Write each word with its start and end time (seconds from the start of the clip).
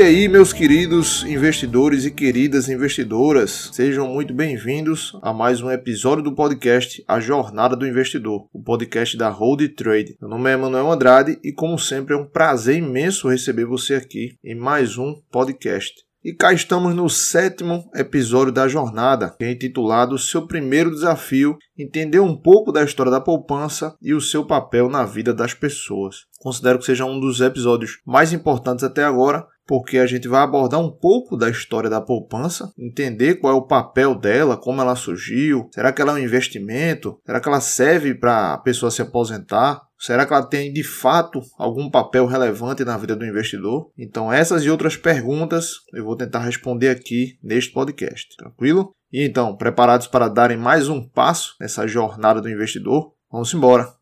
E 0.00 0.02
aí, 0.02 0.28
meus 0.28 0.50
queridos 0.50 1.24
investidores 1.24 2.06
e 2.06 2.10
queridas 2.10 2.70
investidoras, 2.70 3.68
sejam 3.70 4.08
muito 4.08 4.32
bem-vindos 4.32 5.12
a 5.20 5.30
mais 5.30 5.60
um 5.60 5.70
episódio 5.70 6.24
do 6.24 6.34
podcast 6.34 7.04
A 7.06 7.20
Jornada 7.20 7.76
do 7.76 7.86
Investidor, 7.86 8.48
o 8.50 8.62
podcast 8.62 9.14
da 9.14 9.28
Hold 9.28 9.60
Trade. 9.76 10.16
Meu 10.18 10.30
nome 10.30 10.48
é 10.48 10.54
Emanuel 10.54 10.90
Andrade 10.90 11.38
e, 11.44 11.52
como 11.52 11.78
sempre, 11.78 12.14
é 12.14 12.16
um 12.16 12.24
prazer 12.24 12.78
imenso 12.78 13.28
receber 13.28 13.66
você 13.66 13.92
aqui 13.96 14.38
em 14.42 14.54
mais 14.54 14.96
um 14.96 15.20
podcast. 15.30 15.92
E 16.24 16.32
cá 16.32 16.50
estamos 16.50 16.94
no 16.94 17.10
sétimo 17.10 17.90
episódio 17.94 18.52
da 18.52 18.66
jornada, 18.68 19.34
que 19.38 19.44
é 19.44 19.52
intitulado 19.52 20.18
Seu 20.18 20.46
Primeiro 20.46 20.90
Desafio 20.90 21.58
Entender 21.82 22.20
um 22.20 22.36
pouco 22.36 22.70
da 22.70 22.84
história 22.84 23.10
da 23.10 23.22
poupança 23.22 23.96
e 24.02 24.12
o 24.12 24.20
seu 24.20 24.44
papel 24.44 24.90
na 24.90 25.02
vida 25.06 25.32
das 25.32 25.54
pessoas. 25.54 26.26
Considero 26.38 26.78
que 26.78 26.84
seja 26.84 27.06
um 27.06 27.18
dos 27.18 27.40
episódios 27.40 28.02
mais 28.06 28.34
importantes 28.34 28.84
até 28.84 29.02
agora, 29.02 29.46
porque 29.70 29.98
a 29.98 30.06
gente 30.06 30.26
vai 30.26 30.42
abordar 30.42 30.80
um 30.80 30.90
pouco 30.90 31.36
da 31.36 31.48
história 31.48 31.88
da 31.88 32.00
poupança, 32.00 32.72
entender 32.76 33.36
qual 33.36 33.54
é 33.54 33.56
o 33.56 33.62
papel 33.62 34.16
dela, 34.16 34.56
como 34.56 34.80
ela 34.80 34.96
surgiu, 34.96 35.70
será 35.72 35.92
que 35.92 36.02
ela 36.02 36.10
é 36.10 36.14
um 36.16 36.24
investimento, 36.24 37.20
será 37.24 37.40
que 37.40 37.48
ela 37.48 37.60
serve 37.60 38.12
para 38.12 38.54
a 38.54 38.58
pessoa 38.58 38.90
se 38.90 39.00
aposentar, 39.00 39.88
Será 40.02 40.24
que 40.24 40.32
ela 40.32 40.46
tem 40.46 40.72
de 40.72 40.82
fato 40.82 41.42
algum 41.58 41.90
papel 41.90 42.24
relevante 42.24 42.82
na 42.86 42.96
vida 42.96 43.14
do 43.14 43.26
investidor? 43.26 43.90
Então, 43.98 44.32
essas 44.32 44.64
e 44.64 44.70
outras 44.70 44.96
perguntas 44.96 45.72
eu 45.92 46.02
vou 46.02 46.16
tentar 46.16 46.38
responder 46.38 46.88
aqui 46.88 47.38
neste 47.42 47.70
podcast, 47.70 48.34
tranquilo? 48.34 48.94
E 49.12 49.22
então, 49.22 49.54
preparados 49.54 50.06
para 50.06 50.28
darem 50.28 50.56
mais 50.56 50.88
um 50.88 51.06
passo 51.06 51.54
nessa 51.60 51.86
jornada 51.86 52.40
do 52.40 52.48
investidor? 52.48 53.12
Vamos 53.30 53.52
embora! 53.52 53.99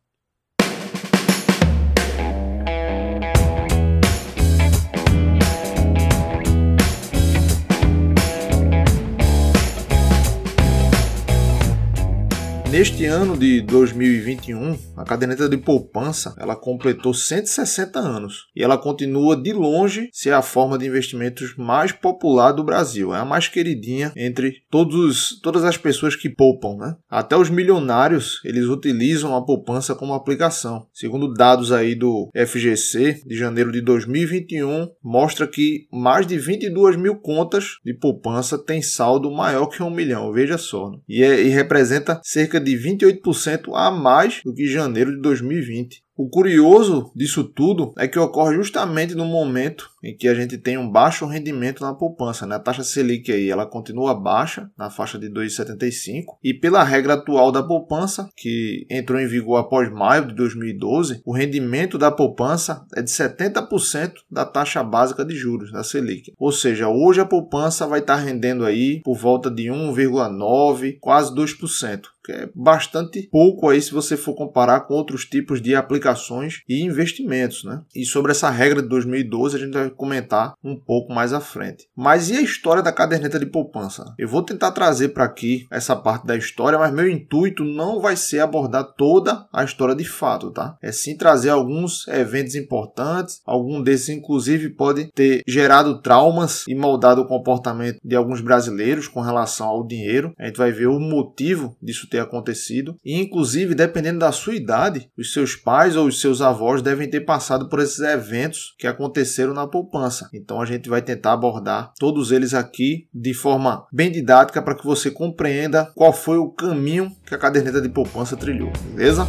Neste 12.70 13.06
ano 13.06 13.34
de 13.34 13.62
2021, 13.62 14.76
a 14.94 15.02
caderneta 15.02 15.48
de 15.48 15.56
poupança 15.56 16.34
ela 16.38 16.54
completou 16.54 17.14
160 17.14 17.98
anos 17.98 18.48
e 18.54 18.62
ela 18.62 18.76
continua 18.76 19.34
de 19.34 19.54
longe 19.54 20.10
ser 20.12 20.34
a 20.34 20.42
forma 20.42 20.76
de 20.76 20.86
investimentos 20.86 21.56
mais 21.56 21.92
popular 21.92 22.52
do 22.52 22.62
Brasil. 22.62 23.14
É 23.14 23.20
a 23.20 23.24
mais 23.24 23.48
queridinha 23.48 24.12
entre 24.14 24.56
todos, 24.70 25.40
todas 25.40 25.64
as 25.64 25.78
pessoas 25.78 26.14
que 26.14 26.28
poupam. 26.28 26.76
Né? 26.76 26.94
Até 27.08 27.34
os 27.38 27.48
milionários 27.48 28.42
eles 28.44 28.66
utilizam 28.66 29.34
a 29.34 29.42
poupança 29.42 29.94
como 29.94 30.12
aplicação. 30.12 30.86
Segundo 30.92 31.32
dados 31.32 31.72
aí 31.72 31.94
do 31.94 32.28
FGC 32.36 33.22
de 33.24 33.34
janeiro 33.34 33.72
de 33.72 33.80
2021, 33.80 34.88
mostra 35.02 35.46
que 35.46 35.86
mais 35.90 36.26
de 36.26 36.36
22 36.36 36.96
mil 36.96 37.16
contas 37.16 37.78
de 37.82 37.94
poupança 37.94 38.58
têm 38.58 38.82
saldo 38.82 39.30
maior 39.30 39.68
que 39.68 39.82
um 39.82 39.90
milhão. 39.90 40.30
Veja 40.34 40.58
só. 40.58 40.90
Né? 40.90 40.98
E, 41.08 41.22
é, 41.22 41.40
e 41.40 41.48
representa 41.48 42.20
cerca 42.22 42.57
de 42.60 42.68
de 42.68 42.76
28% 42.76 43.70
a 43.74 43.90
mais 43.90 44.42
do 44.44 44.52
que 44.52 44.66
janeiro 44.66 45.14
de 45.14 45.22
2020. 45.22 46.02
O 46.18 46.28
curioso 46.28 47.12
disso 47.14 47.44
tudo 47.44 47.94
é 47.96 48.08
que 48.08 48.18
ocorre 48.18 48.56
justamente 48.56 49.14
no 49.14 49.24
momento 49.24 49.88
em 50.02 50.16
que 50.16 50.26
a 50.26 50.34
gente 50.34 50.58
tem 50.58 50.76
um 50.76 50.90
baixo 50.90 51.24
rendimento 51.26 51.80
na 51.80 51.94
poupança. 51.94 52.44
Né? 52.44 52.56
A 52.56 52.58
taxa 52.58 52.82
Selic 52.82 53.30
aí, 53.30 53.48
ela 53.48 53.64
continua 53.64 54.16
baixa, 54.16 54.68
na 54.76 54.90
faixa 54.90 55.16
de 55.16 55.30
2,75, 55.30 56.24
e 56.42 56.52
pela 56.52 56.82
regra 56.82 57.14
atual 57.14 57.52
da 57.52 57.62
poupança, 57.62 58.28
que 58.36 58.84
entrou 58.90 59.20
em 59.20 59.28
vigor 59.28 59.58
após 59.58 59.88
maio 59.92 60.26
de 60.26 60.34
2012, 60.34 61.22
o 61.24 61.32
rendimento 61.32 61.96
da 61.96 62.10
poupança 62.10 62.84
é 62.96 63.00
de 63.00 63.10
70% 63.10 64.14
da 64.28 64.44
taxa 64.44 64.82
básica 64.82 65.24
de 65.24 65.36
juros 65.36 65.70
da 65.70 65.84
Selic. 65.84 66.32
Ou 66.36 66.50
seja, 66.50 66.88
hoje 66.88 67.20
a 67.20 67.26
poupança 67.26 67.86
vai 67.86 68.00
estar 68.00 68.16
rendendo 68.16 68.64
aí 68.64 69.00
por 69.04 69.16
volta 69.16 69.48
de 69.48 69.68
1,9, 69.68 70.98
quase 71.00 71.32
2% 71.32 72.00
que 72.28 72.32
é 72.32 72.50
bastante 72.54 73.26
pouco 73.32 73.70
aí 73.70 73.80
se 73.80 73.90
você 73.90 74.14
for 74.14 74.34
comparar 74.34 74.80
com 74.80 74.92
outros 74.92 75.24
tipos 75.24 75.62
de 75.62 75.74
aplicações 75.74 76.60
e 76.68 76.82
investimentos, 76.82 77.64
né? 77.64 77.80
E 77.94 78.04
sobre 78.04 78.32
essa 78.32 78.50
regra 78.50 78.82
de 78.82 78.88
2012 78.88 79.56
a 79.56 79.58
gente 79.58 79.72
vai 79.72 79.88
comentar 79.88 80.52
um 80.62 80.76
pouco 80.76 81.10
mais 81.10 81.32
à 81.32 81.40
frente. 81.40 81.88
Mas 81.96 82.28
e 82.28 82.36
a 82.36 82.42
história 82.42 82.82
da 82.82 82.92
caderneta 82.92 83.38
de 83.38 83.46
poupança? 83.46 84.14
Eu 84.18 84.28
vou 84.28 84.42
tentar 84.42 84.72
trazer 84.72 85.08
para 85.08 85.24
aqui 85.24 85.66
essa 85.70 85.96
parte 85.96 86.26
da 86.26 86.36
história, 86.36 86.78
mas 86.78 86.92
meu 86.92 87.08
intuito 87.08 87.64
não 87.64 87.98
vai 87.98 88.14
ser 88.14 88.40
abordar 88.40 88.84
toda 88.96 89.46
a 89.50 89.64
história 89.64 89.94
de 89.94 90.04
fato, 90.04 90.50
tá? 90.50 90.76
É 90.82 90.92
sim 90.92 91.16
trazer 91.16 91.48
alguns 91.48 92.06
eventos 92.08 92.54
importantes, 92.54 93.40
algum 93.46 93.82
desses 93.82 94.10
inclusive 94.10 94.68
pode 94.70 95.10
ter 95.12 95.42
gerado 95.48 96.02
traumas 96.02 96.64
e 96.68 96.74
moldado 96.74 97.22
o 97.22 97.26
comportamento 97.26 97.98
de 98.04 98.14
alguns 98.14 98.42
brasileiros 98.42 99.08
com 99.08 99.22
relação 99.22 99.66
ao 99.66 99.86
dinheiro. 99.86 100.34
A 100.38 100.46
gente 100.46 100.58
vai 100.58 100.70
ver 100.70 100.88
o 100.88 101.00
motivo 101.00 101.74
disso 101.80 102.08
ter 102.08 102.17
ter 102.18 102.20
acontecido. 102.20 102.96
E, 103.04 103.18
inclusive, 103.18 103.74
dependendo 103.74 104.18
da 104.18 104.32
sua 104.32 104.54
idade, 104.54 105.08
os 105.16 105.32
seus 105.32 105.54
pais 105.54 105.96
ou 105.96 106.06
os 106.06 106.20
seus 106.20 106.40
avós 106.40 106.82
devem 106.82 107.08
ter 107.08 107.20
passado 107.20 107.68
por 107.68 107.80
esses 107.80 108.00
eventos 108.00 108.74
que 108.78 108.86
aconteceram 108.86 109.54
na 109.54 109.66
poupança. 109.66 110.28
Então, 110.34 110.60
a 110.60 110.66
gente 110.66 110.88
vai 110.88 111.00
tentar 111.00 111.32
abordar 111.32 111.92
todos 111.98 112.32
eles 112.32 112.54
aqui 112.54 113.06
de 113.14 113.32
forma 113.32 113.86
bem 113.92 114.10
didática 114.10 114.60
para 114.60 114.74
que 114.74 114.84
você 114.84 115.10
compreenda 115.10 115.90
qual 115.94 116.12
foi 116.12 116.38
o 116.38 116.50
caminho 116.50 117.12
que 117.26 117.34
a 117.34 117.38
caderneta 117.38 117.80
de 117.80 117.88
poupança 117.88 118.36
trilhou, 118.36 118.72
beleza? 118.94 119.26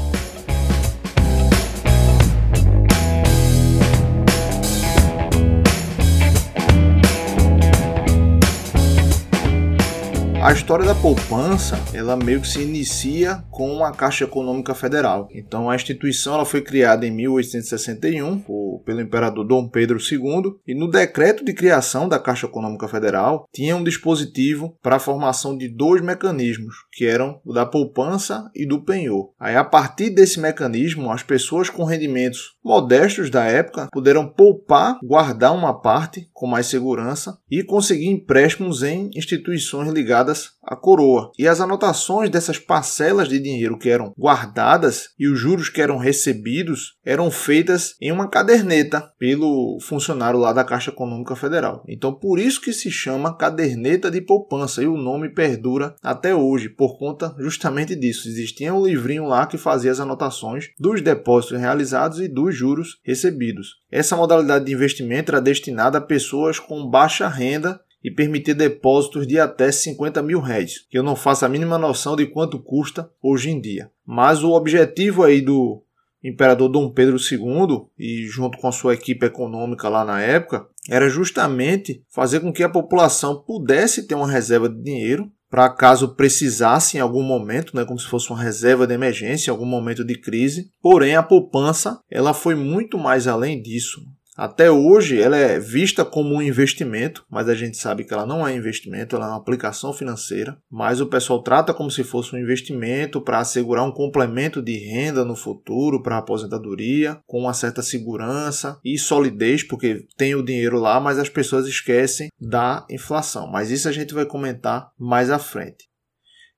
A 10.42 10.54
história 10.54 10.86
da 10.86 10.96
poupança, 10.96 11.78
ela 11.94 12.16
meio 12.16 12.40
que 12.40 12.48
se 12.48 12.62
inicia 12.62 13.44
com 13.52 13.84
a 13.84 13.92
Caixa 13.92 14.24
Econômica 14.24 14.74
Federal. 14.74 15.28
Então 15.34 15.70
a 15.70 15.76
instituição 15.76 16.36
ela 16.36 16.46
foi 16.46 16.62
criada 16.62 17.06
em 17.06 17.12
1861 17.12 18.40
por, 18.40 18.82
pelo 18.86 19.02
imperador 19.02 19.46
Dom 19.46 19.68
Pedro 19.68 20.00
II 20.00 20.56
e 20.66 20.74
no 20.74 20.90
decreto 20.90 21.44
de 21.44 21.54
criação 21.54 22.08
da 22.08 22.18
Caixa 22.18 22.48
Econômica 22.48 22.88
Federal 22.88 23.50
tinha 23.54 23.76
um 23.76 23.84
dispositivo 23.84 24.78
para 24.82 24.96
a 24.96 25.00
formação 25.00 25.58
de 25.58 25.68
dois 25.68 26.02
mecanismos, 26.02 26.74
que 26.94 27.06
eram 27.06 27.42
o 27.44 27.52
da 27.52 27.66
poupança 27.66 28.50
e 28.56 28.66
do 28.66 28.82
penhor. 28.82 29.32
Aí 29.38 29.58
a 29.58 29.64
partir 29.66 30.10
desse 30.10 30.40
mecanismo, 30.40 31.12
as 31.12 31.22
pessoas 31.22 31.70
com 31.70 31.84
rendimentos 31.84 32.58
modestos 32.64 33.30
da 33.30 33.44
época 33.44 33.90
puderam 33.92 34.26
poupar, 34.26 35.00
guardar 35.04 35.54
uma 35.54 35.74
parte 35.74 36.30
com 36.32 36.48
mais 36.48 36.68
segurança 36.68 37.38
e 37.52 37.62
conseguir 37.62 38.08
empréstimos 38.08 38.84
em 38.84 39.10
instituições 39.14 39.92
ligadas 39.92 40.29
à 40.64 40.76
coroa. 40.76 41.32
E 41.38 41.48
as 41.48 41.60
anotações 41.60 42.30
dessas 42.30 42.60
parcelas 42.60 43.28
de 43.28 43.40
dinheiro 43.40 43.78
que 43.78 43.90
eram 43.90 44.14
guardadas 44.18 45.10
e 45.18 45.28
os 45.28 45.40
juros 45.40 45.70
que 45.70 45.82
eram 45.82 45.98
recebidos 45.98 46.98
eram 47.04 47.32
feitas 47.32 47.96
em 48.00 48.12
uma 48.12 48.30
caderneta 48.30 49.12
pelo 49.18 49.80
funcionário 49.82 50.40
lá 50.40 50.54
da 50.54 50.64
Caixa 50.64 50.92
Econômica 50.92 51.36
Federal. 51.36 51.84
Então, 51.88 52.14
por 52.14 52.40
isso 52.40 52.62
que 52.62 52.74
se 52.74 52.92
chama 52.92 53.36
caderneta 53.36 54.12
de 54.12 54.22
poupança 54.22 54.84
e 54.84 54.88
o 54.88 54.98
nome 54.98 55.30
perdura 55.34 55.96
até 56.04 56.36
hoje, 56.36 56.70
por 56.70 56.98
conta 56.98 57.36
justamente 57.40 57.96
disso. 57.96 58.28
Existia 58.28 58.74
um 58.74 58.86
livrinho 58.86 59.26
lá 59.26 59.46
que 59.46 59.58
fazia 59.58 59.92
as 59.92 60.00
anotações 60.00 60.70
dos 60.80 61.02
depósitos 61.02 61.60
realizados 61.60 62.20
e 62.20 62.28
dos 62.28 62.56
juros 62.56 63.00
recebidos. 63.04 63.80
Essa 63.92 64.16
modalidade 64.16 64.66
de 64.66 64.74
investimento 64.74 65.32
era 65.32 65.42
destinada 65.42 65.98
a 65.98 66.02
pessoas 66.02 66.60
com 66.60 66.88
baixa 66.88 67.28
renda 67.28 67.80
e 68.04 68.10
permitir 68.10 68.54
depósitos 68.54 69.28
de 69.28 69.40
até 69.40 69.72
50 69.72 70.22
mil 70.22 70.40
reais, 70.40 70.86
que 70.90 70.98
eu 70.98 71.04
não 71.04 71.16
faço 71.16 71.46
a 71.46 71.50
mínima 71.50 71.78
noção 71.78 72.16
de 72.16 72.26
quanto 72.26 72.60
custa 72.60 73.10
hoje 73.22 73.50
em 73.50 73.60
dia. 73.60 73.92
Mas 74.06 74.44
o 74.44 74.52
objetivo 74.52 75.24
aí 75.24 75.42
do 75.42 75.84
imperador 76.24 76.70
Dom 76.70 76.92
Pedro 76.92 77.18
II 77.18 77.86
e 77.98 78.26
junto 78.26 78.58
com 78.58 78.68
a 78.68 78.72
sua 78.72 78.94
equipe 78.94 79.26
econômica 79.26 79.88
lá 79.88 80.04
na 80.04 80.22
época 80.22 80.68
era 80.90 81.10
justamente 81.10 82.04
fazer 82.10 82.40
com 82.40 82.52
que 82.52 82.64
a 82.64 82.70
população 82.70 83.42
pudesse 83.42 84.08
ter 84.08 84.16
uma 84.16 84.30
reserva 84.30 84.68
de 84.68 84.82
dinheiro 84.82 85.32
para 85.50 85.70
caso 85.70 86.16
precisasse 86.16 86.98
em 86.98 87.00
algum 87.00 87.24
momento, 87.24 87.76
né, 87.76 87.84
como 87.84 87.98
se 87.98 88.06
fosse 88.06 88.30
uma 88.30 88.42
reserva 88.42 88.86
de 88.86 88.94
emergência, 88.94 89.50
em 89.50 89.54
algum 89.54 89.66
momento 89.66 90.06
de 90.06 90.16
crise. 90.16 90.72
Porém, 90.80 91.16
a 91.16 91.24
poupança 91.24 92.00
ela 92.10 92.36
foi 92.36 92.54
muito 92.54 93.00
mais 93.00 93.28
além 93.28 93.60
disso. 93.60 94.00
Até 94.40 94.72
hoje 94.72 95.22
ela 95.22 95.36
é 95.36 95.60
vista 95.60 96.06
como 96.06 96.34
um 96.34 96.42
investimento, 96.42 97.26
mas 97.30 97.50
a 97.50 97.54
gente 97.54 97.76
sabe 97.76 98.06
que 98.06 98.14
ela 98.14 98.26
não 98.26 98.48
é 98.48 98.56
investimento, 98.56 99.18
ela 99.18 99.26
é 99.26 99.30
uma 99.32 99.38
aplicação 99.38 99.92
financeira. 99.92 100.58
Mas 100.72 101.02
o 101.02 101.08
pessoal 101.08 101.44
trata 101.44 101.74
como 101.74 101.92
se 101.92 102.06
fosse 102.06 102.34
um 102.34 102.40
investimento 102.40 103.20
para 103.20 103.40
assegurar 103.40 103.84
um 103.84 103.92
complemento 103.92 104.62
de 104.62 104.78
renda 104.78 105.26
no 105.26 105.36
futuro 105.36 106.02
para 106.02 106.16
a 106.16 106.20
aposentadoria, 106.20 107.20
com 107.28 107.42
uma 107.42 107.54
certa 107.54 107.82
segurança 107.82 108.80
e 108.82 108.98
solidez, 108.98 109.62
porque 109.62 110.08
tem 110.16 110.36
o 110.36 110.46
dinheiro 110.46 110.80
lá, 110.80 111.02
mas 111.02 111.20
as 111.20 111.28
pessoas 111.28 111.68
esquecem 111.68 112.30
da 112.40 112.86
inflação. 112.90 113.46
Mas 113.46 113.70
isso 113.70 113.90
a 113.90 113.92
gente 113.92 114.14
vai 114.14 114.26
comentar 114.26 114.90
mais 114.98 115.30
à 115.30 115.38
frente. 115.38 115.89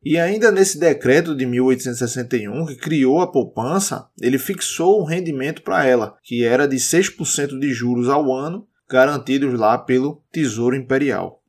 E 0.03 0.18
ainda 0.18 0.51
nesse 0.51 0.80
decreto 0.80 1.36
de 1.36 1.45
1861, 1.45 2.65
que 2.65 2.75
criou 2.75 3.21
a 3.21 3.31
poupança, 3.31 4.07
ele 4.19 4.39
fixou 4.39 5.00
um 5.00 5.06
rendimento 5.06 5.62
para 5.62 5.86
ela, 5.86 6.15
que 6.24 6.44
era 6.44 6.68
de 6.68 6.77
6% 6.77 7.59
de 7.59 7.71
juros 7.71 8.09
ao 8.09 8.33
ano, 8.33 8.68
garantidos 8.89 9.53
lá 9.59 9.77
pelo 9.77 10.24
Tesouro 10.31 10.75
Imperial. 10.75 11.44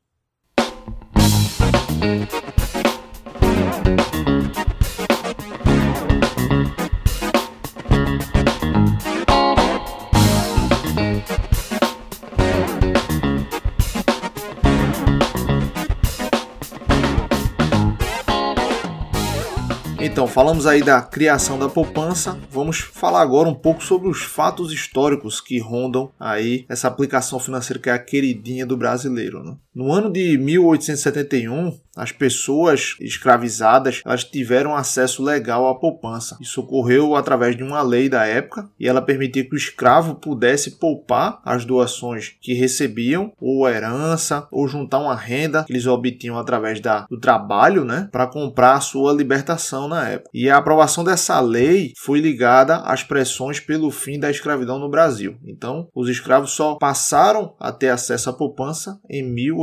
Falamos 20.32 20.66
aí 20.66 20.82
da 20.82 21.02
criação 21.02 21.58
da 21.58 21.68
poupança, 21.68 22.38
vamos 22.50 22.80
falar 22.80 23.20
agora 23.20 23.50
um 23.50 23.54
pouco 23.54 23.84
sobre 23.84 24.08
os 24.08 24.22
fatos 24.22 24.72
históricos 24.72 25.42
que 25.42 25.58
rondam 25.58 26.10
aí 26.18 26.64
essa 26.70 26.88
aplicação 26.88 27.38
financeira 27.38 27.78
que 27.78 27.90
é 27.90 27.92
a 27.92 27.98
queridinha 27.98 28.64
do 28.64 28.74
brasileiro. 28.74 29.44
Né? 29.44 29.54
No 29.74 29.90
ano 29.90 30.10
de 30.10 30.36
1871, 30.36 31.78
as 31.96 32.10
pessoas 32.10 32.96
escravizadas 33.00 34.00
elas 34.04 34.24
tiveram 34.24 34.74
acesso 34.74 35.22
legal 35.22 35.68
à 35.68 35.78
poupança. 35.78 36.38
Isso 36.40 36.60
ocorreu 36.60 37.14
através 37.14 37.56
de 37.56 37.62
uma 37.62 37.82
lei 37.82 38.08
da 38.08 38.24
época 38.24 38.68
e 38.80 38.88
ela 38.88 39.02
permitia 39.02 39.44
que 39.44 39.54
o 39.54 39.56
escravo 39.56 40.14
pudesse 40.14 40.72
poupar 40.72 41.40
as 41.44 41.64
doações 41.64 42.34
que 42.40 42.54
recebiam, 42.54 43.32
ou 43.40 43.68
herança, 43.68 44.46
ou 44.50 44.66
juntar 44.66 45.00
uma 45.00 45.14
renda 45.14 45.64
que 45.64 45.72
eles 45.72 45.86
obtinham 45.86 46.38
através 46.38 46.80
da, 46.80 47.06
do 47.10 47.20
trabalho, 47.20 47.84
né, 47.84 48.08
para 48.10 48.26
comprar 48.26 48.74
a 48.74 48.80
sua 48.80 49.12
libertação 49.12 49.88
na 49.88 50.08
época. 50.08 50.30
E 50.32 50.48
a 50.48 50.56
aprovação 50.56 51.04
dessa 51.04 51.38
lei 51.40 51.92
foi 51.98 52.20
ligada 52.20 52.76
às 52.76 53.02
pressões 53.02 53.60
pelo 53.60 53.90
fim 53.90 54.18
da 54.18 54.30
escravidão 54.30 54.78
no 54.78 54.88
Brasil. 54.88 55.36
Então, 55.44 55.88
os 55.94 56.08
escravos 56.08 56.52
só 56.52 56.76
passaram 56.76 57.54
a 57.60 57.70
ter 57.70 57.90
acesso 57.90 58.30
à 58.30 58.32
poupança 58.32 58.98
em 59.10 59.22
1871, 59.22 59.61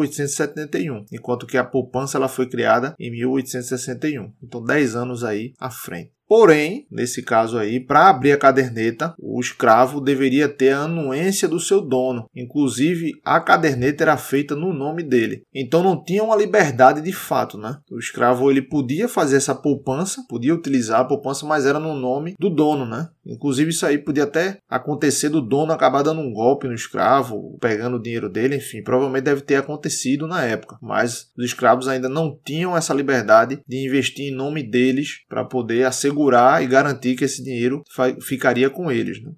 enquanto 1.12 1.48
que 1.48 1.58
a 1.58 1.64
poupança 1.64 2.18
ela 2.18 2.28
foi 2.28 2.48
criada 2.48 2.96
em 3.00 3.12
1861. 3.12 4.34
Então, 4.42 4.64
10 4.64 4.96
anos 4.96 5.24
aí 5.24 5.54
à 5.60 5.70
frente. 5.70 6.19
Porém, 6.30 6.86
nesse 6.92 7.24
caso 7.24 7.58
aí, 7.58 7.80
para 7.80 8.08
abrir 8.08 8.34
a 8.34 8.38
caderneta, 8.38 9.16
o 9.18 9.40
escravo 9.40 10.00
deveria 10.00 10.48
ter 10.48 10.70
a 10.70 10.82
anuência 10.82 11.48
do 11.48 11.60
seu 11.60 11.82
dono. 11.82 12.30
Inclusive, 12.36 13.14
a 13.26 13.40
caderneta 13.40 14.04
era 14.04 14.16
feita 14.16 14.56
no 14.56 14.72
nome 14.72 15.02
dele. 15.02 15.42
Então 15.52 15.82
não 15.82 16.02
tinha 16.02 16.24
uma 16.24 16.36
liberdade 16.36 17.02
de 17.02 17.12
fato, 17.12 17.58
né? 17.58 17.80
O 17.90 17.98
escravo 17.98 18.52
ele 18.52 18.62
podia 18.62 19.08
fazer 19.08 19.38
essa 19.38 19.56
poupança, 19.56 20.24
podia 20.30 20.54
utilizar 20.54 21.00
a 21.00 21.06
poupança, 21.06 21.48
mas 21.48 21.66
era 21.66 21.80
no 21.80 21.96
nome 21.96 22.36
do 22.40 22.52
dono, 22.52 22.86
né? 22.86 23.10
Inclusive 23.26 23.72
isso 23.72 23.86
aí 23.86 23.98
podia 23.98 24.24
até 24.24 24.60
acontecer 24.70 25.30
do 25.30 25.42
dono 25.42 25.72
acabar 25.72 26.04
dando 26.04 26.22
um 26.22 26.32
golpe 26.32 26.68
no 26.68 26.76
escravo, 26.76 27.58
pegando 27.60 27.98
o 27.98 28.02
dinheiro 28.02 28.30
dele, 28.30 28.58
enfim, 28.58 28.84
provavelmente 28.84 29.24
deve 29.24 29.42
ter 29.42 29.56
acontecido 29.56 30.28
na 30.28 30.44
época, 30.44 30.78
mas 30.82 31.32
os 31.38 31.46
escravos 31.46 31.88
ainda 31.88 32.10
não 32.10 32.38
tinham 32.44 32.78
essa 32.78 32.94
liberdade 32.94 33.62
de 33.68 33.86
investir 33.86 34.32
em 34.32 34.36
nome 34.36 34.62
deles 34.64 35.22
para 35.28 35.44
poder 35.44 35.86
assegurar 35.86 36.19
segurar 36.20 36.62
e 36.62 36.68
garantir 36.68 37.16
que 37.16 37.24
esse 37.24 37.42
dinheiro 37.42 37.84
ficaria 38.22 38.70
com 38.70 38.92
eles. 38.92 39.24
Né? 39.24 39.32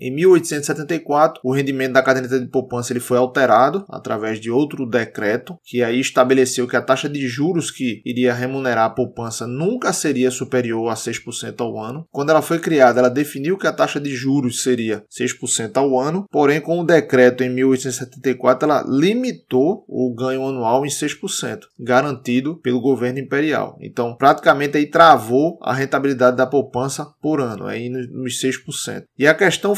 Em 0.00 0.10
1874, 0.14 1.42
o 1.44 1.52
rendimento 1.52 1.92
da 1.92 2.02
caderneta 2.02 2.40
de 2.40 2.48
poupança 2.48 2.92
ele 2.92 3.00
foi 3.00 3.18
alterado 3.18 3.84
através 3.90 4.40
de 4.40 4.50
outro 4.50 4.86
decreto, 4.86 5.58
que 5.62 5.82
aí 5.82 6.00
estabeleceu 6.00 6.66
que 6.66 6.74
a 6.76 6.80
taxa 6.80 7.06
de 7.06 7.28
juros 7.28 7.70
que 7.70 8.00
iria 8.06 8.32
remunerar 8.32 8.86
a 8.86 8.90
poupança 8.90 9.46
nunca 9.46 9.92
seria 9.92 10.30
superior 10.30 10.88
a 10.88 10.94
6% 10.94 11.60
ao 11.60 11.78
ano. 11.78 12.06
Quando 12.10 12.30
ela 12.30 12.40
foi 12.40 12.58
criada, 12.58 13.00
ela 13.00 13.10
definiu 13.10 13.58
que 13.58 13.66
a 13.66 13.72
taxa 13.72 14.00
de 14.00 14.14
juros 14.14 14.62
seria 14.62 15.04
6% 15.10 15.76
ao 15.76 15.98
ano, 15.98 16.24
porém 16.30 16.62
com 16.62 16.80
o 16.80 16.86
decreto 16.86 17.44
em 17.44 17.50
1874 17.50 18.70
ela 18.70 18.84
limitou 18.88 19.84
o 19.86 20.14
ganho 20.14 20.46
anual 20.46 20.86
em 20.86 20.88
6%, 20.88 21.60
garantido 21.78 22.56
pelo 22.56 22.80
governo 22.80 23.18
imperial. 23.18 23.76
Então, 23.82 24.16
praticamente 24.16 24.78
aí 24.78 24.86
travou 24.86 25.58
a 25.62 25.74
rentabilidade 25.74 26.38
da 26.38 26.46
poupança 26.46 27.06
por 27.20 27.40
ano, 27.40 27.66
aí 27.66 27.90
nos 27.90 28.40
6%. 28.40 29.04
E 29.18 29.26
a 29.26 29.34
questão 29.34 29.74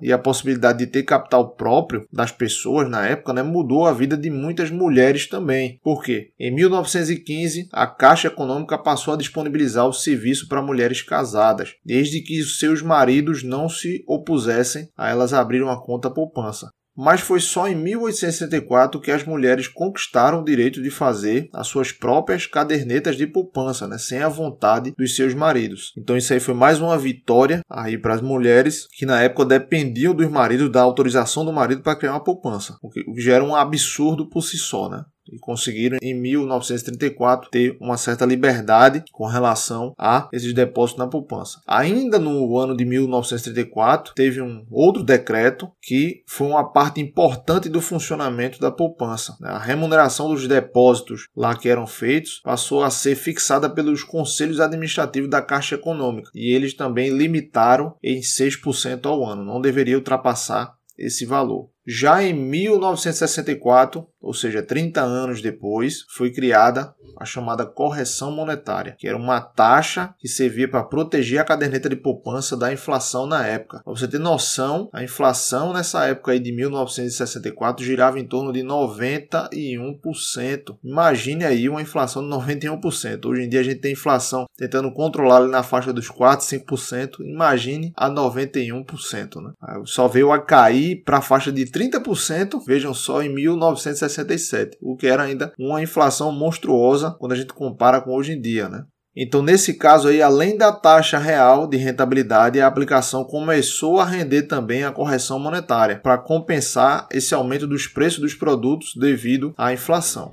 e 0.00 0.12
a 0.12 0.18
possibilidade 0.18 0.78
de 0.78 0.86
ter 0.86 1.02
capital 1.02 1.54
próprio 1.54 2.06
das 2.12 2.30
pessoas 2.30 2.88
na 2.88 3.06
época 3.06 3.32
né, 3.32 3.42
mudou 3.42 3.86
a 3.86 3.92
vida 3.92 4.16
de 4.16 4.30
muitas 4.30 4.70
mulheres 4.70 5.28
também. 5.28 5.78
Por 5.82 6.02
quê? 6.02 6.30
Em 6.38 6.54
1915, 6.54 7.68
a 7.72 7.86
Caixa 7.86 8.28
Econômica 8.28 8.78
passou 8.78 9.14
a 9.14 9.16
disponibilizar 9.16 9.86
o 9.86 9.92
serviço 9.92 10.48
para 10.48 10.62
mulheres 10.62 11.02
casadas, 11.02 11.74
desde 11.84 12.20
que 12.20 12.42
seus 12.42 12.82
maridos 12.82 13.42
não 13.42 13.68
se 13.68 14.04
opusessem 14.06 14.88
a 14.96 15.10
elas 15.10 15.32
abrirem 15.32 15.66
uma 15.66 15.80
conta 15.80 16.10
poupança 16.10 16.68
mas 16.98 17.20
foi 17.20 17.38
só 17.38 17.68
em 17.68 17.76
1864 17.76 19.00
que 19.00 19.12
as 19.12 19.24
mulheres 19.24 19.68
conquistaram 19.68 20.40
o 20.40 20.44
direito 20.44 20.82
de 20.82 20.90
fazer 20.90 21.48
as 21.54 21.68
suas 21.68 21.92
próprias 21.92 22.44
cadernetas 22.44 23.16
de 23.16 23.24
poupança, 23.24 23.86
né, 23.86 23.96
sem 23.98 24.18
a 24.18 24.28
vontade 24.28 24.92
dos 24.98 25.14
seus 25.14 25.32
maridos. 25.32 25.92
Então 25.96 26.16
isso 26.16 26.32
aí 26.32 26.40
foi 26.40 26.54
mais 26.54 26.80
uma 26.80 26.98
vitória 26.98 27.60
aí 27.70 27.96
para 27.96 28.14
as 28.14 28.20
mulheres 28.20 28.88
que 28.90 29.06
na 29.06 29.22
época 29.22 29.44
dependiam 29.44 30.12
dos 30.12 30.28
maridos, 30.28 30.72
da 30.72 30.82
autorização 30.82 31.44
do 31.44 31.52
marido 31.52 31.82
para 31.82 31.94
criar 31.94 32.14
uma 32.14 32.24
poupança, 32.24 32.76
o 32.82 32.90
que, 32.90 33.00
o 33.06 33.14
que 33.14 33.20
já 33.20 33.34
era 33.34 33.44
um 33.44 33.54
absurdo 33.54 34.28
por 34.28 34.42
si 34.42 34.58
só, 34.58 34.88
né? 34.88 35.04
E 35.32 35.38
conseguiram 35.38 35.98
em 36.02 36.14
1934 36.14 37.50
ter 37.50 37.76
uma 37.80 37.96
certa 37.96 38.24
liberdade 38.24 39.04
com 39.12 39.26
relação 39.26 39.94
a 39.98 40.28
esses 40.32 40.52
depósitos 40.52 40.98
na 40.98 41.10
poupança. 41.10 41.60
Ainda 41.66 42.18
no 42.18 42.56
ano 42.58 42.76
de 42.76 42.84
1934 42.84 44.14
teve 44.14 44.40
um 44.40 44.64
outro 44.70 45.02
decreto 45.02 45.70
que 45.82 46.22
foi 46.26 46.48
uma 46.48 46.72
parte 46.72 47.00
importante 47.00 47.68
do 47.68 47.80
funcionamento 47.80 48.60
da 48.60 48.70
poupança. 48.70 49.36
A 49.42 49.58
remuneração 49.58 50.28
dos 50.28 50.46
depósitos 50.46 51.28
lá 51.36 51.56
que 51.56 51.68
eram 51.68 51.86
feitos 51.86 52.40
passou 52.42 52.82
a 52.82 52.90
ser 52.90 53.14
fixada 53.14 53.68
pelos 53.68 54.02
conselhos 54.02 54.60
administrativos 54.60 55.30
da 55.30 55.42
Caixa 55.42 55.74
Econômica 55.74 56.30
e 56.34 56.52
eles 56.54 56.74
também 56.74 57.10
limitaram 57.10 57.94
em 58.02 58.20
6% 58.20 59.06
ao 59.06 59.24
ano, 59.24 59.44
não 59.44 59.60
deveria 59.60 59.96
ultrapassar 59.96 60.77
esse 60.98 61.24
valor. 61.24 61.70
Já 61.86 62.22
em 62.22 62.34
1964, 62.34 64.06
ou 64.20 64.34
seja, 64.34 64.62
30 64.62 65.00
anos 65.00 65.40
depois, 65.40 66.02
foi 66.10 66.32
criada 66.32 66.94
a 67.18 67.24
chamada 67.24 67.66
correção 67.66 68.30
monetária, 68.30 68.94
que 68.98 69.08
era 69.08 69.16
uma 69.16 69.40
taxa 69.40 70.14
que 70.18 70.28
servia 70.28 70.68
para 70.68 70.84
proteger 70.84 71.40
a 71.40 71.44
caderneta 71.44 71.88
de 71.88 71.96
poupança 71.96 72.54
da 72.56 72.72
inflação 72.72 73.26
na 73.26 73.44
época. 73.46 73.80
Para 73.82 73.92
você 73.92 74.06
ter 74.06 74.18
noção, 74.18 74.90
a 74.92 75.02
inflação 75.02 75.72
nessa 75.72 76.06
época 76.06 76.32
aí 76.32 76.38
de 76.38 76.52
1964 76.52 77.82
girava 77.84 78.20
em 78.20 78.24
torno 78.24 78.52
de 78.52 78.60
91%. 78.60 80.76
Imagine 80.84 81.44
aí 81.44 81.68
uma 81.68 81.82
inflação 81.82 82.22
de 82.22 82.28
91%. 82.28 83.26
Hoje 83.26 83.42
em 83.42 83.48
dia 83.48 83.60
a 83.60 83.64
gente 83.64 83.80
tem 83.80 83.92
inflação 83.92 84.46
tentando 84.56 84.92
controlar 84.92 85.38
ali 85.38 85.50
na 85.50 85.62
faixa 85.62 85.92
dos 85.92 86.08
4, 86.08 86.46
5%. 86.46 87.20
Imagine 87.20 87.92
a 87.96 88.10
91%, 88.10 89.42
né? 89.42 89.52
Só 89.84 90.08
veio 90.08 90.32
a 90.32 90.38
cair 90.38 91.02
para 91.04 91.18
a 91.18 91.22
faixa 91.22 91.50
de 91.50 91.66
30%, 91.66 92.62
vejam 92.66 92.94
só, 92.94 93.22
em 93.22 93.28
1967, 93.28 94.78
o 94.80 94.96
que 94.96 95.06
era 95.06 95.22
ainda 95.22 95.52
uma 95.58 95.82
inflação 95.82 96.32
monstruosa 96.32 97.07
quando 97.18 97.32
a 97.32 97.36
gente 97.36 97.52
compara 97.52 98.00
com 98.00 98.10
hoje 98.10 98.32
em 98.32 98.40
dia, 98.40 98.68
né? 98.68 98.84
Então, 99.20 99.42
nesse 99.42 99.74
caso 99.74 100.06
aí, 100.06 100.22
além 100.22 100.56
da 100.56 100.70
taxa 100.70 101.18
real 101.18 101.66
de 101.66 101.76
rentabilidade, 101.76 102.60
a 102.60 102.66
aplicação 102.68 103.24
começou 103.24 103.98
a 103.98 104.04
render 104.04 104.42
também 104.42 104.84
a 104.84 104.92
correção 104.92 105.40
monetária 105.40 105.98
para 106.00 106.18
compensar 106.18 107.08
esse 107.10 107.34
aumento 107.34 107.66
dos 107.66 107.88
preços 107.88 108.20
dos 108.20 108.34
produtos 108.34 108.92
devido 108.96 109.52
à 109.58 109.72
inflação. 109.72 110.32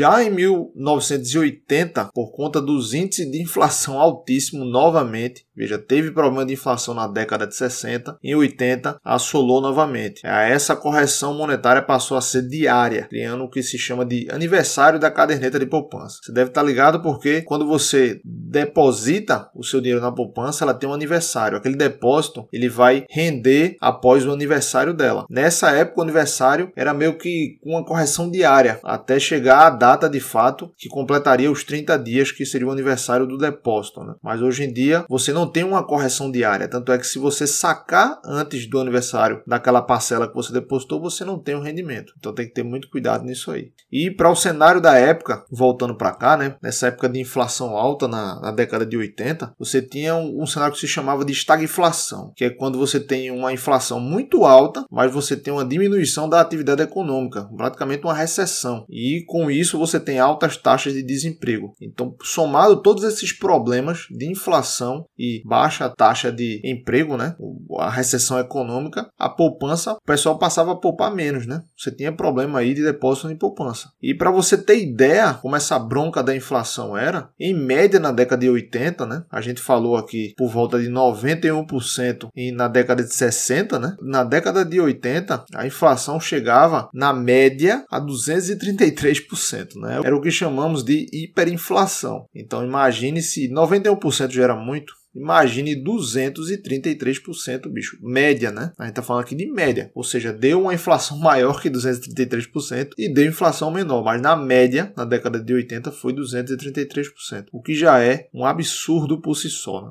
Já 0.00 0.24
em 0.24 0.30
1980, 0.30 2.06
por 2.14 2.32
conta 2.32 2.58
dos 2.58 2.94
índices 2.94 3.30
de 3.30 3.42
inflação 3.42 4.00
altíssimo 4.00 4.64
novamente, 4.64 5.44
veja, 5.54 5.76
teve 5.78 6.10
problema 6.10 6.46
de 6.46 6.54
inflação 6.54 6.94
na 6.94 7.06
década 7.06 7.46
de 7.46 7.54
60, 7.54 8.16
em 8.24 8.34
80 8.34 8.98
assolou 9.04 9.60
novamente. 9.60 10.22
Essa 10.24 10.74
correção 10.74 11.34
monetária 11.34 11.82
passou 11.82 12.16
a 12.16 12.22
ser 12.22 12.48
diária, 12.48 13.08
criando 13.10 13.44
o 13.44 13.50
que 13.50 13.62
se 13.62 13.76
chama 13.76 14.06
de 14.06 14.26
aniversário 14.30 14.98
da 14.98 15.10
caderneta 15.10 15.58
de 15.58 15.66
poupança. 15.66 16.16
Você 16.22 16.32
deve 16.32 16.48
estar 16.48 16.62
ligado 16.62 17.02
porque 17.02 17.42
quando 17.42 17.66
você 17.66 18.22
deposita 18.24 19.50
o 19.54 19.62
seu 19.62 19.82
dinheiro 19.82 20.00
na 20.00 20.10
poupança, 20.10 20.64
ela 20.64 20.72
tem 20.72 20.88
um 20.88 20.94
aniversário. 20.94 21.58
Aquele 21.58 21.76
depósito 21.76 22.48
ele 22.50 22.70
vai 22.70 23.04
render 23.10 23.76
após 23.82 24.24
o 24.24 24.32
aniversário 24.32 24.94
dela. 24.94 25.26
Nessa 25.28 25.72
época, 25.72 26.00
o 26.00 26.04
aniversário 26.04 26.72
era 26.74 26.94
meio 26.94 27.18
que 27.18 27.58
uma 27.62 27.84
correção 27.84 28.30
diária 28.30 28.80
até 28.82 29.20
chegar 29.20 29.66
a 29.66 29.70
data 29.70 29.89
data 29.90 30.08
de 30.08 30.20
fato 30.20 30.72
que 30.76 30.88
completaria 30.88 31.50
os 31.50 31.64
30 31.64 31.98
dias 31.98 32.30
que 32.30 32.46
seria 32.46 32.68
o 32.68 32.70
aniversário 32.70 33.26
do 33.26 33.36
depósito. 33.36 34.04
Né? 34.04 34.14
Mas 34.22 34.40
hoje 34.40 34.64
em 34.64 34.72
dia 34.72 35.04
você 35.08 35.32
não 35.32 35.46
tem 35.46 35.64
uma 35.64 35.84
correção 35.84 36.30
diária, 36.30 36.68
tanto 36.68 36.92
é 36.92 36.98
que 36.98 37.06
se 37.06 37.18
você 37.18 37.46
sacar 37.46 38.20
antes 38.24 38.68
do 38.68 38.78
aniversário 38.78 39.42
daquela 39.46 39.82
parcela 39.82 40.28
que 40.28 40.34
você 40.34 40.52
depositou, 40.52 41.00
você 41.00 41.24
não 41.24 41.38
tem 41.38 41.54
o 41.54 41.58
um 41.58 41.62
rendimento. 41.62 42.12
Então 42.18 42.32
tem 42.32 42.46
que 42.46 42.54
ter 42.54 42.62
muito 42.62 42.88
cuidado 42.88 43.24
nisso 43.24 43.50
aí. 43.50 43.72
E 43.90 44.10
para 44.10 44.30
o 44.30 44.36
cenário 44.36 44.80
da 44.80 44.96
época, 44.96 45.44
voltando 45.50 45.96
para 45.96 46.12
cá, 46.12 46.36
né? 46.36 46.56
Nessa 46.62 46.88
época 46.88 47.08
de 47.08 47.18
inflação 47.18 47.76
alta 47.76 48.06
na, 48.06 48.40
na 48.40 48.52
década 48.52 48.86
de 48.86 48.96
80, 48.96 49.54
você 49.58 49.82
tinha 49.82 50.14
um, 50.14 50.42
um 50.42 50.46
cenário 50.46 50.74
que 50.74 50.80
se 50.80 50.86
chamava 50.86 51.24
de 51.24 51.32
estagflação, 51.32 52.32
que 52.36 52.44
é 52.44 52.50
quando 52.50 52.78
você 52.78 53.00
tem 53.00 53.30
uma 53.30 53.52
inflação 53.52 53.98
muito 53.98 54.44
alta, 54.44 54.84
mas 54.90 55.12
você 55.12 55.36
tem 55.36 55.52
uma 55.52 55.64
diminuição 55.64 56.28
da 56.28 56.40
atividade 56.40 56.82
econômica, 56.82 57.48
praticamente 57.56 58.04
uma 58.04 58.14
recessão. 58.14 58.84
E 58.88 59.24
com 59.26 59.50
isso 59.50 59.79
você 59.80 59.98
tem 59.98 60.18
altas 60.18 60.56
taxas 60.56 60.92
de 60.92 61.02
desemprego. 61.02 61.72
Então, 61.80 62.14
somado 62.22 62.82
todos 62.82 63.04
esses 63.04 63.32
problemas 63.32 64.06
de 64.10 64.30
inflação 64.30 65.04
e 65.18 65.42
baixa 65.44 65.88
taxa 65.88 66.30
de 66.30 66.60
emprego, 66.64 67.16
né? 67.16 67.34
A 67.78 67.90
recessão 67.90 68.38
econômica, 68.38 69.08
a 69.18 69.28
poupança, 69.28 69.94
o 69.94 70.06
pessoal 70.06 70.38
passava 70.38 70.72
a 70.72 70.76
poupar 70.76 71.14
menos, 71.14 71.46
né? 71.46 71.62
Você 71.76 71.90
tinha 71.90 72.12
problema 72.12 72.58
aí 72.58 72.74
de 72.74 72.82
depósito 72.82 73.30
em 73.30 73.36
poupança. 73.36 73.90
E 74.02 74.14
para 74.14 74.30
você 74.30 74.56
ter 74.56 74.80
ideia 74.80 75.34
como 75.34 75.56
essa 75.56 75.78
bronca 75.78 76.22
da 76.22 76.36
inflação 76.36 76.96
era, 76.96 77.30
em 77.38 77.54
média 77.54 77.98
na 77.98 78.12
década 78.12 78.40
de 78.40 78.50
80, 78.50 79.06
né? 79.06 79.24
A 79.30 79.40
gente 79.40 79.60
falou 79.60 79.96
aqui 79.96 80.34
por 80.36 80.48
volta 80.48 80.80
de 80.80 80.88
91% 80.88 82.28
e 82.34 82.52
na 82.52 82.68
década 82.68 83.02
de 83.02 83.14
60, 83.14 83.78
né? 83.78 83.96
Na 84.00 84.24
década 84.24 84.64
de 84.64 84.80
80, 84.80 85.44
a 85.54 85.66
inflação 85.66 86.20
chegava 86.20 86.88
na 86.92 87.12
média 87.12 87.84
a 87.90 88.00
233%, 88.00 89.69
né? 89.78 90.00
Era 90.02 90.16
o 90.16 90.20
que 90.20 90.30
chamamos 90.30 90.82
de 90.82 91.06
hiperinflação. 91.12 92.26
Então 92.34 92.64
imagine 92.64 93.22
se 93.22 93.48
91% 93.48 94.30
já 94.30 94.44
era 94.44 94.56
muito, 94.56 94.94
Imagine 95.14 95.82
233%, 95.82 97.68
bicho. 97.68 97.98
Média, 98.00 98.52
né? 98.52 98.72
A 98.78 98.86
gente 98.86 98.94
tá 98.94 99.02
falando 99.02 99.24
aqui 99.24 99.34
de 99.34 99.50
média. 99.50 99.90
Ou 99.94 100.04
seja, 100.04 100.32
deu 100.32 100.62
uma 100.62 100.74
inflação 100.74 101.18
maior 101.20 101.60
que 101.60 101.68
233% 101.68 102.90
e 102.96 103.12
deu 103.12 103.26
inflação 103.26 103.72
menor. 103.72 104.04
Mas 104.04 104.22
na 104.22 104.36
média, 104.36 104.92
na 104.96 105.04
década 105.04 105.40
de 105.40 105.52
80, 105.52 105.90
foi 105.90 106.12
233%. 106.12 107.46
O 107.52 107.60
que 107.60 107.74
já 107.74 108.00
é 108.00 108.28
um 108.32 108.44
absurdo 108.44 109.20
por 109.20 109.34
si 109.34 109.50
só. 109.50 109.82
Né? 109.82 109.90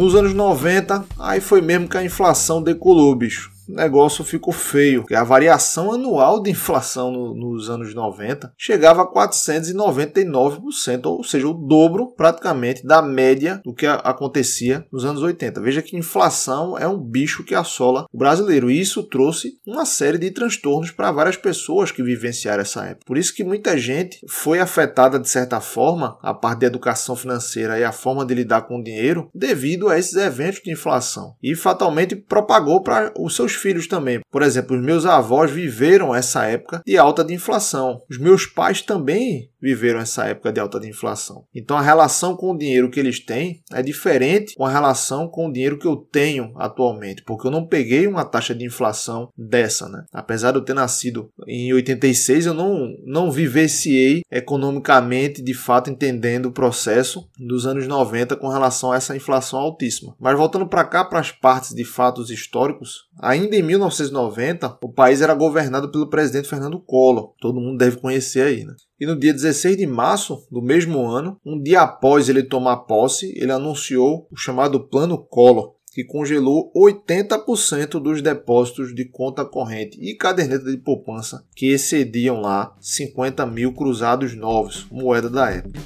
Nos 0.00 0.14
anos 0.14 0.32
90, 0.32 1.04
aí 1.18 1.42
foi 1.42 1.60
mesmo 1.60 1.86
que 1.86 1.98
a 1.98 2.02
inflação 2.02 2.62
decolou, 2.62 3.14
bicho 3.14 3.52
o 3.70 3.74
negócio 3.74 4.24
ficou 4.24 4.52
feio. 4.52 5.04
A 5.14 5.22
variação 5.24 5.92
anual 5.92 6.42
de 6.42 6.50
inflação 6.50 7.12
no, 7.12 7.34
nos 7.34 7.70
anos 7.70 7.94
90 7.94 8.52
chegava 8.58 9.02
a 9.02 9.06
499%, 9.12 11.06
ou 11.06 11.22
seja, 11.22 11.46
o 11.46 11.54
dobro 11.54 12.12
praticamente 12.16 12.84
da 12.84 13.00
média 13.00 13.60
do 13.64 13.72
que 13.72 13.86
a, 13.86 13.94
acontecia 13.94 14.84
nos 14.92 15.04
anos 15.04 15.22
80. 15.22 15.60
Veja 15.60 15.82
que 15.82 15.96
inflação 15.96 16.76
é 16.76 16.88
um 16.88 16.98
bicho 16.98 17.44
que 17.44 17.54
assola 17.54 18.06
o 18.12 18.18
brasileiro 18.18 18.70
e 18.70 18.80
isso 18.80 19.02
trouxe 19.04 19.58
uma 19.66 19.84
série 19.84 20.18
de 20.18 20.30
transtornos 20.30 20.90
para 20.90 21.12
várias 21.12 21.36
pessoas 21.36 21.92
que 21.92 22.02
vivenciaram 22.02 22.62
essa 22.62 22.84
época. 22.84 23.04
Por 23.06 23.16
isso 23.16 23.34
que 23.34 23.44
muita 23.44 23.78
gente 23.78 24.18
foi 24.28 24.58
afetada 24.58 25.18
de 25.18 25.28
certa 25.28 25.60
forma, 25.60 26.18
a 26.22 26.34
parte 26.34 26.60
da 26.60 26.66
educação 26.66 27.14
financeira 27.14 27.78
e 27.78 27.84
a 27.84 27.92
forma 27.92 28.24
de 28.24 28.34
lidar 28.34 28.62
com 28.62 28.78
o 28.78 28.82
dinheiro, 28.82 29.30
devido 29.34 29.88
a 29.88 29.98
esses 29.98 30.14
eventos 30.14 30.60
de 30.62 30.72
inflação 30.72 31.36
e 31.42 31.54
fatalmente 31.54 32.16
propagou 32.16 32.82
para 32.82 33.12
os 33.18 33.36
seus 33.36 33.59
filhos 33.60 33.86
também. 33.86 34.20
Por 34.30 34.42
exemplo, 34.42 34.76
os 34.76 34.82
meus 34.82 35.06
avós 35.06 35.50
viveram 35.50 36.14
essa 36.14 36.44
época 36.46 36.82
de 36.86 36.96
alta 36.96 37.24
de 37.24 37.34
inflação. 37.34 38.00
Os 38.10 38.18
meus 38.18 38.46
pais 38.46 38.82
também 38.82 39.50
viveram 39.60 40.00
essa 40.00 40.24
época 40.26 40.52
de 40.52 40.60
alta 40.60 40.80
de 40.80 40.88
inflação. 40.88 41.44
Então 41.54 41.76
a 41.76 41.82
relação 41.82 42.34
com 42.36 42.52
o 42.52 42.58
dinheiro 42.58 42.90
que 42.90 42.98
eles 42.98 43.20
têm 43.20 43.60
é 43.72 43.82
diferente 43.82 44.54
com 44.54 44.64
a 44.64 44.70
relação 44.70 45.28
com 45.28 45.46
o 45.46 45.52
dinheiro 45.52 45.78
que 45.78 45.86
eu 45.86 45.96
tenho 45.96 46.52
atualmente, 46.56 47.22
porque 47.22 47.46
eu 47.46 47.50
não 47.50 47.66
peguei 47.66 48.06
uma 48.06 48.24
taxa 48.24 48.54
de 48.54 48.64
inflação 48.64 49.28
dessa, 49.36 49.88
né? 49.88 50.04
Apesar 50.12 50.52
de 50.52 50.58
eu 50.58 50.64
ter 50.64 50.74
nascido 50.74 51.28
em 51.46 51.72
86, 51.72 52.46
eu 52.46 52.54
não 52.54 52.88
não 53.04 53.30
vivenciei 53.30 54.22
economicamente, 54.30 55.42
de 55.42 55.54
fato 55.54 55.90
entendendo 55.90 56.46
o 56.46 56.52
processo 56.52 57.28
dos 57.38 57.66
anos 57.66 57.86
90 57.86 58.36
com 58.36 58.48
relação 58.48 58.92
a 58.92 58.96
essa 58.96 59.16
inflação 59.16 59.58
altíssima. 59.58 60.14
Mas 60.18 60.36
voltando 60.36 60.66
para 60.66 60.84
cá 60.84 61.04
para 61.04 61.20
as 61.20 61.30
partes 61.30 61.74
de 61.74 61.84
fatos 61.84 62.30
históricos, 62.30 63.08
ainda 63.50 63.56
em 63.56 63.62
1990, 63.62 64.78
o 64.82 64.92
país 64.92 65.20
era 65.20 65.34
governado 65.34 65.90
pelo 65.90 66.08
presidente 66.08 66.48
Fernando 66.48 66.78
Collor. 66.78 67.34
Todo 67.40 67.60
mundo 67.60 67.78
deve 67.78 67.96
conhecer 67.96 68.42
aí, 68.42 68.64
né? 68.64 68.74
E 68.98 69.04
no 69.04 69.18
dia 69.18 69.32
16 69.32 69.76
de 69.76 69.86
março 69.86 70.46
do 70.50 70.62
mesmo 70.62 71.04
ano, 71.06 71.38
um 71.44 71.60
dia 71.60 71.82
após 71.82 72.28
ele 72.28 72.42
tomar 72.42 72.78
posse, 72.78 73.32
ele 73.36 73.50
anunciou 73.50 74.28
o 74.30 74.36
chamado 74.36 74.88
Plano 74.88 75.18
Collor, 75.18 75.74
que 75.92 76.04
congelou 76.04 76.70
80% 76.76 78.00
dos 78.00 78.22
depósitos 78.22 78.94
de 78.94 79.04
conta 79.06 79.44
corrente 79.44 79.98
e 80.00 80.14
caderneta 80.14 80.70
de 80.70 80.76
poupança 80.76 81.44
que 81.56 81.72
excediam 81.72 82.40
lá 82.40 82.76
50 82.80 83.44
mil 83.46 83.72
cruzados 83.72 84.36
novos, 84.36 84.86
moeda 84.90 85.28
da 85.28 85.50
época. 85.50 85.80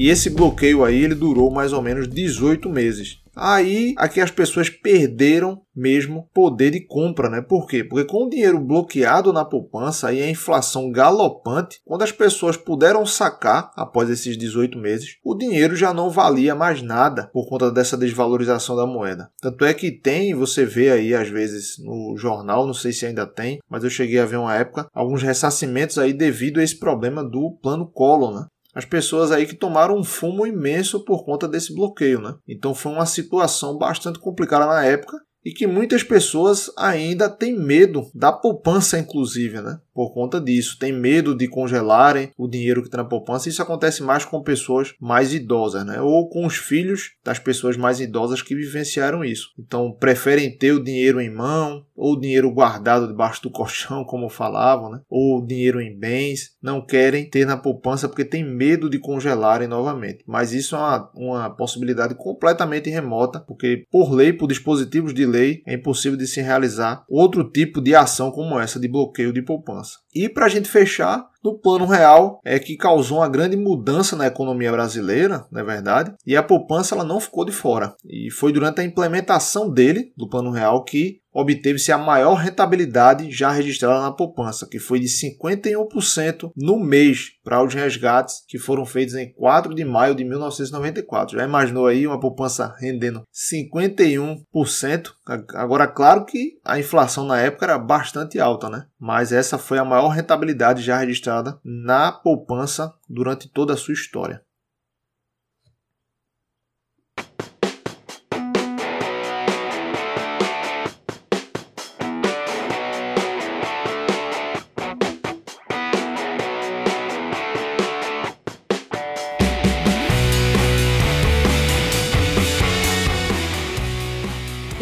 E 0.00 0.08
esse 0.08 0.30
bloqueio 0.30 0.82
aí 0.82 1.04
ele 1.04 1.14
durou 1.14 1.50
mais 1.50 1.74
ou 1.74 1.82
menos 1.82 2.08
18 2.08 2.70
meses. 2.70 3.18
Aí 3.36 3.92
aqui 3.98 4.18
as 4.18 4.30
pessoas 4.30 4.70
perderam 4.70 5.60
mesmo 5.76 6.26
poder 6.32 6.70
de 6.70 6.80
compra, 6.80 7.28
né? 7.28 7.42
Por 7.42 7.66
quê? 7.66 7.84
Porque 7.84 8.06
com 8.06 8.24
o 8.24 8.30
dinheiro 8.30 8.58
bloqueado 8.58 9.30
na 9.30 9.44
poupança 9.44 10.10
e 10.10 10.22
a 10.22 10.30
inflação 10.30 10.90
galopante, 10.90 11.80
quando 11.84 12.00
as 12.00 12.10
pessoas 12.12 12.56
puderam 12.56 13.04
sacar 13.04 13.72
após 13.76 14.08
esses 14.08 14.38
18 14.38 14.78
meses, 14.78 15.16
o 15.22 15.34
dinheiro 15.34 15.76
já 15.76 15.92
não 15.92 16.08
valia 16.08 16.54
mais 16.54 16.80
nada 16.80 17.28
por 17.30 17.46
conta 17.46 17.70
dessa 17.70 17.94
desvalorização 17.94 18.74
da 18.74 18.86
moeda. 18.86 19.30
Tanto 19.38 19.66
é 19.66 19.74
que 19.74 19.92
tem, 19.92 20.34
você 20.34 20.64
vê 20.64 20.90
aí 20.90 21.14
às 21.14 21.28
vezes 21.28 21.76
no 21.78 22.16
jornal, 22.16 22.66
não 22.66 22.74
sei 22.74 22.92
se 22.92 23.04
ainda 23.04 23.26
tem, 23.26 23.58
mas 23.68 23.84
eu 23.84 23.90
cheguei 23.90 24.18
a 24.18 24.24
ver 24.24 24.38
uma 24.38 24.56
época 24.56 24.88
alguns 24.94 25.22
ressarcimentos 25.22 25.98
aí 25.98 26.14
devido 26.14 26.58
a 26.58 26.64
esse 26.64 26.78
problema 26.78 27.22
do 27.22 27.50
plano 27.62 27.86
Collor, 27.86 28.34
né? 28.34 28.46
As 28.74 28.84
pessoas 28.84 29.32
aí 29.32 29.46
que 29.46 29.54
tomaram 29.54 29.96
um 29.96 30.04
fumo 30.04 30.46
imenso 30.46 31.04
por 31.04 31.24
conta 31.24 31.48
desse 31.48 31.74
bloqueio, 31.74 32.20
né? 32.20 32.34
Então 32.46 32.74
foi 32.74 32.92
uma 32.92 33.06
situação 33.06 33.76
bastante 33.76 34.18
complicada 34.18 34.66
na 34.66 34.84
época 34.84 35.18
e 35.44 35.52
que 35.52 35.66
muitas 35.66 36.02
pessoas 36.02 36.70
ainda 36.76 37.28
têm 37.28 37.58
medo 37.58 38.10
da 38.14 38.30
poupança, 38.30 38.98
inclusive, 38.98 39.60
né? 39.60 39.78
Por 39.94 40.12
conta 40.12 40.40
disso, 40.40 40.78
tem 40.78 40.92
medo 40.92 41.34
de 41.36 41.48
congelarem 41.48 42.30
o 42.36 42.48
dinheiro 42.48 42.82
que 42.82 42.90
tem 42.90 42.98
na 42.98 43.04
poupança. 43.04 43.48
Isso 43.48 43.62
acontece 43.62 44.02
mais 44.02 44.24
com 44.24 44.42
pessoas 44.42 44.94
mais 45.00 45.34
idosas, 45.34 45.84
né? 45.84 46.00
Ou 46.00 46.28
com 46.28 46.46
os 46.46 46.56
filhos 46.56 47.12
das 47.24 47.38
pessoas 47.38 47.76
mais 47.76 48.00
idosas 48.00 48.42
que 48.42 48.54
vivenciaram 48.54 49.24
isso. 49.24 49.50
Então, 49.58 49.92
preferem 49.92 50.56
ter 50.56 50.72
o 50.72 50.82
dinheiro 50.82 51.20
em 51.20 51.30
mão, 51.30 51.84
ou 51.94 52.18
dinheiro 52.18 52.50
guardado 52.50 53.06
debaixo 53.06 53.42
do 53.42 53.50
colchão, 53.50 54.04
como 54.08 54.28
falavam, 54.28 54.90
né? 54.90 55.00
Ou 55.08 55.44
dinheiro 55.44 55.80
em 55.80 55.96
bens. 55.96 56.56
Não 56.62 56.84
querem 56.84 57.28
ter 57.28 57.46
na 57.46 57.56
poupança 57.56 58.08
porque 58.08 58.24
tem 58.24 58.44
medo 58.44 58.88
de 58.88 58.98
congelarem 58.98 59.68
novamente. 59.68 60.24
Mas 60.26 60.52
isso 60.52 60.74
é 60.74 60.78
uma, 60.78 61.10
uma 61.14 61.50
possibilidade 61.50 62.14
completamente 62.14 62.88
remota, 62.88 63.40
porque 63.40 63.84
por 63.90 64.12
lei, 64.12 64.32
por 64.32 64.46
dispositivos 64.46 65.12
de 65.12 65.26
lei, 65.26 65.62
é 65.66 65.74
impossível 65.74 66.16
de 66.16 66.26
se 66.26 66.40
realizar 66.40 67.04
outro 67.08 67.44
tipo 67.44 67.80
de 67.80 67.94
ação 67.94 68.30
como 68.30 68.58
essa 68.58 68.80
de 68.80 68.88
bloqueio 68.88 69.32
de 69.32 69.42
poupança. 69.42 69.79
E 70.14 70.28
para 70.28 70.46
a 70.46 70.48
gente 70.48 70.68
fechar, 70.68 71.28
no 71.42 71.58
plano 71.58 71.86
real 71.86 72.40
é 72.44 72.58
que 72.58 72.76
causou 72.76 73.18
uma 73.18 73.28
grande 73.28 73.56
mudança 73.56 74.14
na 74.14 74.26
economia 74.26 74.70
brasileira, 74.70 75.46
não 75.50 75.60
é 75.60 75.64
verdade? 75.64 76.14
E 76.26 76.36
a 76.36 76.42
poupança 76.42 76.94
ela 76.94 77.04
não 77.04 77.20
ficou 77.20 77.44
de 77.44 77.52
fora. 77.52 77.94
E 78.04 78.30
foi 78.30 78.52
durante 78.52 78.80
a 78.80 78.84
implementação 78.84 79.70
dele, 79.70 80.12
do 80.16 80.28
plano 80.28 80.50
real, 80.50 80.84
que 80.84 81.19
obteve-se 81.32 81.92
a 81.92 81.98
maior 81.98 82.34
rentabilidade 82.34 83.30
já 83.30 83.50
registrada 83.50 84.00
na 84.00 84.12
poupança, 84.12 84.66
que 84.68 84.78
foi 84.78 84.98
de 84.98 85.06
51% 85.06 86.50
no 86.56 86.78
mês 86.78 87.32
para 87.42 87.62
os 87.62 87.74
resgates 87.74 88.44
que 88.46 88.58
foram 88.58 88.84
feitos 88.84 89.14
em 89.14 89.32
4 89.32 89.74
de 89.74 89.84
maio 89.84 90.14
de 90.14 90.24
1994. 90.24 91.38
Já 91.38 91.44
imaginou 91.44 91.86
aí 91.86 92.06
uma 92.06 92.20
poupança 92.20 92.74
rendendo 92.78 93.22
51%? 93.32 95.10
Agora, 95.54 95.86
claro 95.86 96.24
que 96.24 96.58
a 96.64 96.78
inflação 96.78 97.24
na 97.24 97.40
época 97.40 97.66
era 97.66 97.78
bastante 97.78 98.38
alta, 98.38 98.68
né? 98.68 98.86
Mas 98.98 99.32
essa 99.32 99.56
foi 99.58 99.78
a 99.78 99.84
maior 99.84 100.08
rentabilidade 100.08 100.82
já 100.82 100.98
registrada 100.98 101.58
na 101.64 102.12
poupança 102.12 102.92
durante 103.08 103.48
toda 103.48 103.74
a 103.74 103.76
sua 103.76 103.94
história. 103.94 104.42